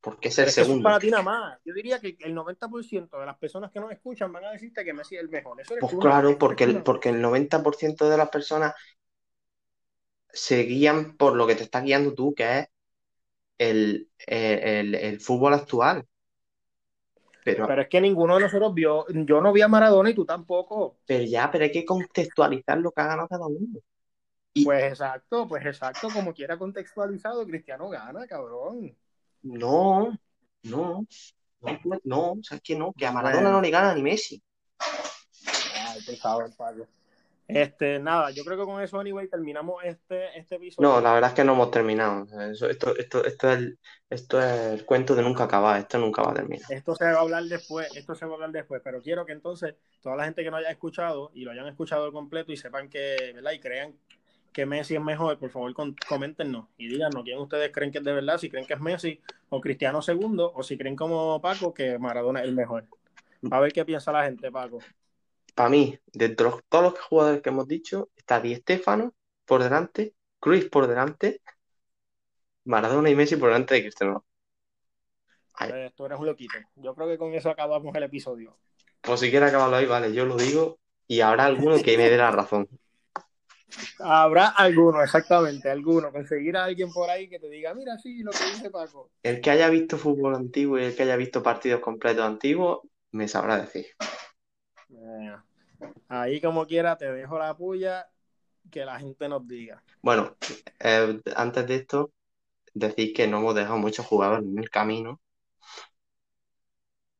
porque 0.00 0.28
es 0.28 0.38
el 0.38 0.48
es 0.48 0.54
que 0.54 0.62
eso 0.62 0.74
es 0.74 0.78
segundo. 0.78 0.80
para 0.80 1.00
ti 1.00 1.10
nada 1.10 1.22
más. 1.22 1.58
Yo 1.64 1.74
diría 1.74 2.00
que 2.00 2.16
el 2.20 2.34
90% 2.34 3.18
de 3.18 3.26
las 3.26 3.38
personas 3.38 3.70
que 3.70 3.80
nos 3.80 3.92
escuchan 3.92 4.32
van 4.32 4.44
a 4.44 4.50
decirte 4.52 4.84
que 4.84 4.92
Messi 4.94 5.16
es 5.16 5.22
el 5.22 5.28
mejor. 5.28 5.60
Eso 5.60 5.74
Pues 5.78 5.96
claro, 5.98 6.38
porque 6.38 6.64
el, 6.64 6.82
porque 6.82 7.08
el 7.10 7.20
90% 7.22 8.08
de 8.10 8.16
las 8.18 8.28
personas 8.30 8.74
se 10.32 10.62
guían 10.64 11.16
por 11.16 11.34
lo 11.36 11.46
que 11.46 11.54
te 11.56 11.64
está 11.64 11.80
guiando 11.80 12.14
tú, 12.14 12.34
que 12.34 12.60
es 12.60 12.66
el, 13.58 14.10
el, 14.26 14.60
el- 14.60 14.96
el 14.96 15.20
fútbol 15.20 15.54
actual. 15.54 16.06
Pero, 17.44 17.66
Pero 17.66 17.82
es 17.82 17.88
que 17.88 18.00
ninguno 18.00 18.34
de 18.34 18.40
nosotros 18.40 18.74
vio, 18.74 19.06
yo 19.08 19.40
no 19.40 19.52
vi 19.52 19.62
a 19.62 19.68
Maradona 19.68 20.10
y 20.10 20.14
tú 20.14 20.24
tampoco. 20.26 20.98
pero 21.06 21.24
ya, 21.24 21.50
pero 21.50 21.64
hay 21.64 21.72
que 21.72 21.84
contextualizar 21.84 22.78
lo 22.78 22.92
que 22.92 23.00
ha 23.02 23.06
ganado 23.06 23.28
cada 23.28 23.46
uno. 23.46 23.80
Pues 24.62 24.82
exacto, 24.84 25.46
pues 25.48 25.64
exacto, 25.66 26.12
como 26.12 26.32
quiera 26.34 26.58
contextualizado, 26.58 27.46
Cristiano 27.46 27.88
gana, 27.88 28.26
cabrón. 28.26 28.96
No, 29.42 30.18
no, 30.64 31.06
no, 31.60 32.00
no, 32.04 32.36
¿sabes 32.42 32.62
qué 32.62 32.76
no? 32.76 32.92
Que 32.92 33.06
a 33.06 33.12
Maradona 33.12 33.50
no 33.50 33.60
le 33.60 33.70
gana 33.70 33.94
ni 33.94 34.02
Messi. 34.02 34.42
Ay, 35.74 36.00
por 36.06 36.16
favor, 36.16 36.56
Pablo. 36.56 36.86
Este, 37.54 37.98
nada, 37.98 38.30
yo 38.30 38.44
creo 38.44 38.58
que 38.58 38.64
con 38.64 38.80
eso, 38.80 38.98
anyway, 39.00 39.28
terminamos 39.28 39.82
este, 39.84 40.38
este 40.38 40.54
episodio. 40.54 40.88
No, 40.88 41.00
la 41.00 41.12
verdad 41.12 41.30
es 41.30 41.34
que 41.34 41.44
no 41.44 41.54
hemos 41.54 41.70
terminado. 41.70 42.26
esto, 42.52 42.94
esto, 42.96 43.24
esto, 43.24 43.50
es 43.50 43.58
el, 43.58 43.78
esto 44.08 44.40
es 44.40 44.72
el 44.72 44.84
cuento 44.84 45.14
de 45.14 45.22
nunca 45.22 45.44
acabar, 45.44 45.80
esto 45.80 45.98
nunca 45.98 46.22
va 46.22 46.30
a 46.30 46.34
terminar. 46.34 46.64
Esto 46.70 46.94
se 46.94 47.04
va 47.04 47.18
a 47.18 47.20
hablar 47.20 47.44
después, 47.44 47.88
esto 47.96 48.14
se 48.14 48.24
va 48.24 48.32
a 48.32 48.34
hablar 48.34 48.52
después, 48.52 48.80
pero 48.84 49.02
quiero 49.02 49.26
que 49.26 49.32
entonces 49.32 49.74
toda 50.00 50.16
la 50.16 50.24
gente 50.24 50.44
que 50.44 50.50
no 50.50 50.58
haya 50.58 50.70
escuchado 50.70 51.32
y 51.34 51.42
lo 51.42 51.50
hayan 51.50 51.66
escuchado 51.66 52.12
completo 52.12 52.52
y 52.52 52.56
sepan 52.56 52.88
que, 52.88 53.32
¿verdad? 53.34 53.52
Y 53.52 53.60
crean 53.60 53.96
que 54.52 54.66
Messi 54.66 54.96
es 54.96 55.02
mejor, 55.02 55.38
por 55.38 55.50
favor 55.50 55.72
coméntenos 56.08 56.66
y 56.76 56.88
díganos 56.88 57.22
quién 57.24 57.38
ustedes 57.38 57.70
creen 57.72 57.90
que 57.90 57.98
es 57.98 58.04
de 58.04 58.12
verdad, 58.12 58.38
si 58.38 58.50
creen 58.50 58.66
que 58.66 58.74
es 58.74 58.80
Messi 58.80 59.20
o 59.48 59.60
Cristiano 59.60 60.02
segundo, 60.02 60.52
o 60.54 60.62
si 60.62 60.76
creen 60.76 60.96
como 60.96 61.40
Paco 61.40 61.72
que 61.72 61.98
Maradona 61.98 62.40
es 62.40 62.48
el 62.48 62.54
mejor. 62.54 62.86
A 63.50 63.60
ver 63.60 63.72
qué 63.72 63.84
piensa 63.84 64.12
la 64.12 64.24
gente, 64.24 64.50
Paco 64.50 64.80
para 65.60 65.68
mí, 65.68 65.98
de 66.12 66.30
todos 66.30 66.62
los 66.72 66.98
jugadores 67.00 67.42
que 67.42 67.50
hemos 67.50 67.68
dicho, 67.68 68.08
está 68.16 68.40
Di 68.40 68.56
Stefano 68.56 69.12
por 69.44 69.62
delante, 69.62 70.14
Cruz 70.38 70.64
por 70.70 70.86
delante, 70.86 71.42
Maradona 72.64 73.10
y 73.10 73.14
Messi 73.14 73.36
por 73.36 73.50
delante 73.50 73.74
de 73.74 73.82
Cristiano. 73.82 74.24
Pues 75.58 75.94
tú 75.94 76.06
eres 76.06 76.18
un 76.18 76.24
loquito. 76.24 76.54
Yo 76.76 76.94
creo 76.94 77.08
que 77.08 77.18
con 77.18 77.34
eso 77.34 77.50
acabamos 77.50 77.94
el 77.94 78.02
episodio. 78.04 78.56
Pues 79.02 79.20
si 79.20 79.30
quieres 79.30 79.50
acabarlo 79.50 79.76
ahí, 79.76 79.84
vale, 79.84 80.14
yo 80.14 80.24
lo 80.24 80.36
digo 80.36 80.78
y 81.06 81.20
habrá 81.20 81.44
alguno 81.44 81.76
que 81.82 81.98
me 81.98 82.08
dé 82.08 82.16
la 82.16 82.30
razón. 82.30 82.66
Habrá 84.00 84.48
alguno, 84.48 85.02
exactamente, 85.02 85.70
alguno. 85.70 86.12
Conseguir 86.12 86.56
a 86.56 86.64
alguien 86.64 86.92
por 86.92 87.08
ahí 87.10 87.28
que 87.28 87.38
te 87.38 87.48
diga, 87.48 87.74
mira, 87.74 87.98
sí, 87.98 88.22
lo 88.22 88.30
que 88.30 88.44
dice 88.44 88.70
Paco. 88.70 89.10
El 89.22 89.40
que 89.40 89.50
haya 89.50 89.68
visto 89.68 89.98
fútbol 89.98 90.34
antiguo 90.34 90.78
y 90.78 90.84
el 90.84 90.96
que 90.96 91.02
haya 91.02 91.16
visto 91.16 91.42
partidos 91.42 91.80
completos 91.80 92.24
antiguos, 92.24 92.80
me 93.12 93.28
sabrá 93.28 93.58
decir. 93.58 93.86
Ahí 96.08 96.40
como 96.40 96.66
quiera 96.66 96.96
te 96.96 97.12
dejo 97.12 97.38
la 97.38 97.56
puya 97.56 98.08
que 98.70 98.84
la 98.84 98.98
gente 98.98 99.28
nos 99.28 99.46
diga. 99.46 99.82
Bueno, 100.02 100.36
eh, 100.78 101.20
antes 101.34 101.66
de 101.66 101.74
esto, 101.76 102.12
decir 102.74 103.12
que 103.12 103.26
no 103.26 103.38
hemos 103.38 103.54
dejado 103.54 103.78
muchos 103.78 104.06
jugadores 104.06 104.46
en 104.46 104.58
el 104.58 104.70
camino. 104.70 105.20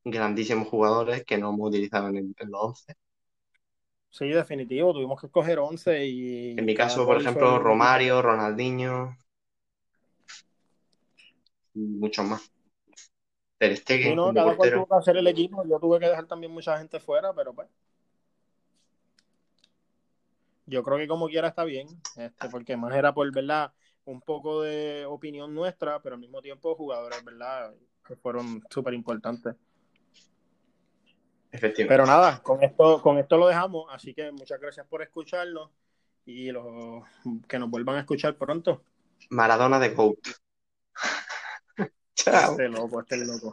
Grandísimos 0.04 0.68
jugadores 0.68 1.24
que 1.24 1.38
no 1.38 1.50
hemos 1.50 1.68
utilizado 1.68 2.08
en, 2.08 2.34
los 2.38 2.60
11. 2.62 2.96
Sí, 4.10 4.28
definitivo, 4.28 4.92
tuvimos 4.92 5.20
que 5.20 5.26
escoger 5.26 5.58
11 5.58 6.04
y... 6.04 6.58
En 6.58 6.64
mi 6.64 6.74
caso, 6.74 7.06
por 7.06 7.20
ejemplo, 7.20 7.58
Romario, 7.58 8.20
Ronaldinho 8.20 9.16
y 11.74 11.80
muchos 11.80 12.26
más. 12.26 12.52
Pero 13.58 13.74
este 13.74 14.14
no, 14.14 14.32
cada 14.32 14.56
cual 14.56 14.72
tuvo 14.72 14.86
que 14.86 14.94
hacer 14.94 15.16
el 15.16 15.26
equipo, 15.26 15.64
yo 15.64 15.78
tuve 15.78 16.00
que 16.00 16.08
dejar 16.08 16.26
también 16.26 16.52
mucha 16.52 16.78
gente 16.78 16.98
fuera, 16.98 17.32
pero 17.34 17.54
pues 17.54 17.68
yo 20.66 20.82
creo 20.82 20.98
que 20.98 21.08
como 21.08 21.28
quiera 21.28 21.48
está 21.48 21.64
bien, 21.64 21.86
este, 22.16 22.48
porque 22.48 22.76
más 22.76 22.94
era 22.94 23.12
por, 23.12 23.30
¿verdad? 23.32 23.72
Un 24.04 24.20
poco 24.22 24.62
de 24.62 25.04
opinión 25.06 25.54
nuestra, 25.54 26.00
pero 26.00 26.14
al 26.14 26.20
mismo 26.20 26.40
tiempo 26.40 26.74
jugadores, 26.74 27.22
¿verdad? 27.24 27.74
Que 28.06 28.16
fueron 28.16 28.62
súper 28.70 28.94
importantes. 28.94 29.54
Efectivamente. 31.52 31.88
Pero 31.88 32.06
nada, 32.06 32.42
con 32.42 32.62
esto, 32.62 33.02
con 33.02 33.18
esto 33.18 33.36
lo 33.36 33.48
dejamos, 33.48 33.86
así 33.90 34.14
que 34.14 34.30
muchas 34.30 34.60
gracias 34.60 34.86
por 34.86 35.02
escucharnos 35.02 35.70
y 36.24 36.52
los 36.52 37.04
que 37.48 37.58
nos 37.58 37.70
vuelvan 37.70 37.96
a 37.96 38.00
escuchar 38.00 38.36
pronto. 38.36 38.82
Maradona 39.30 39.78
de 39.78 39.90
Goat. 39.90 40.18
Chao. 42.14 42.52
Este 42.52 42.68
loco, 42.68 43.00
este 43.00 43.16
loco. 43.24 43.48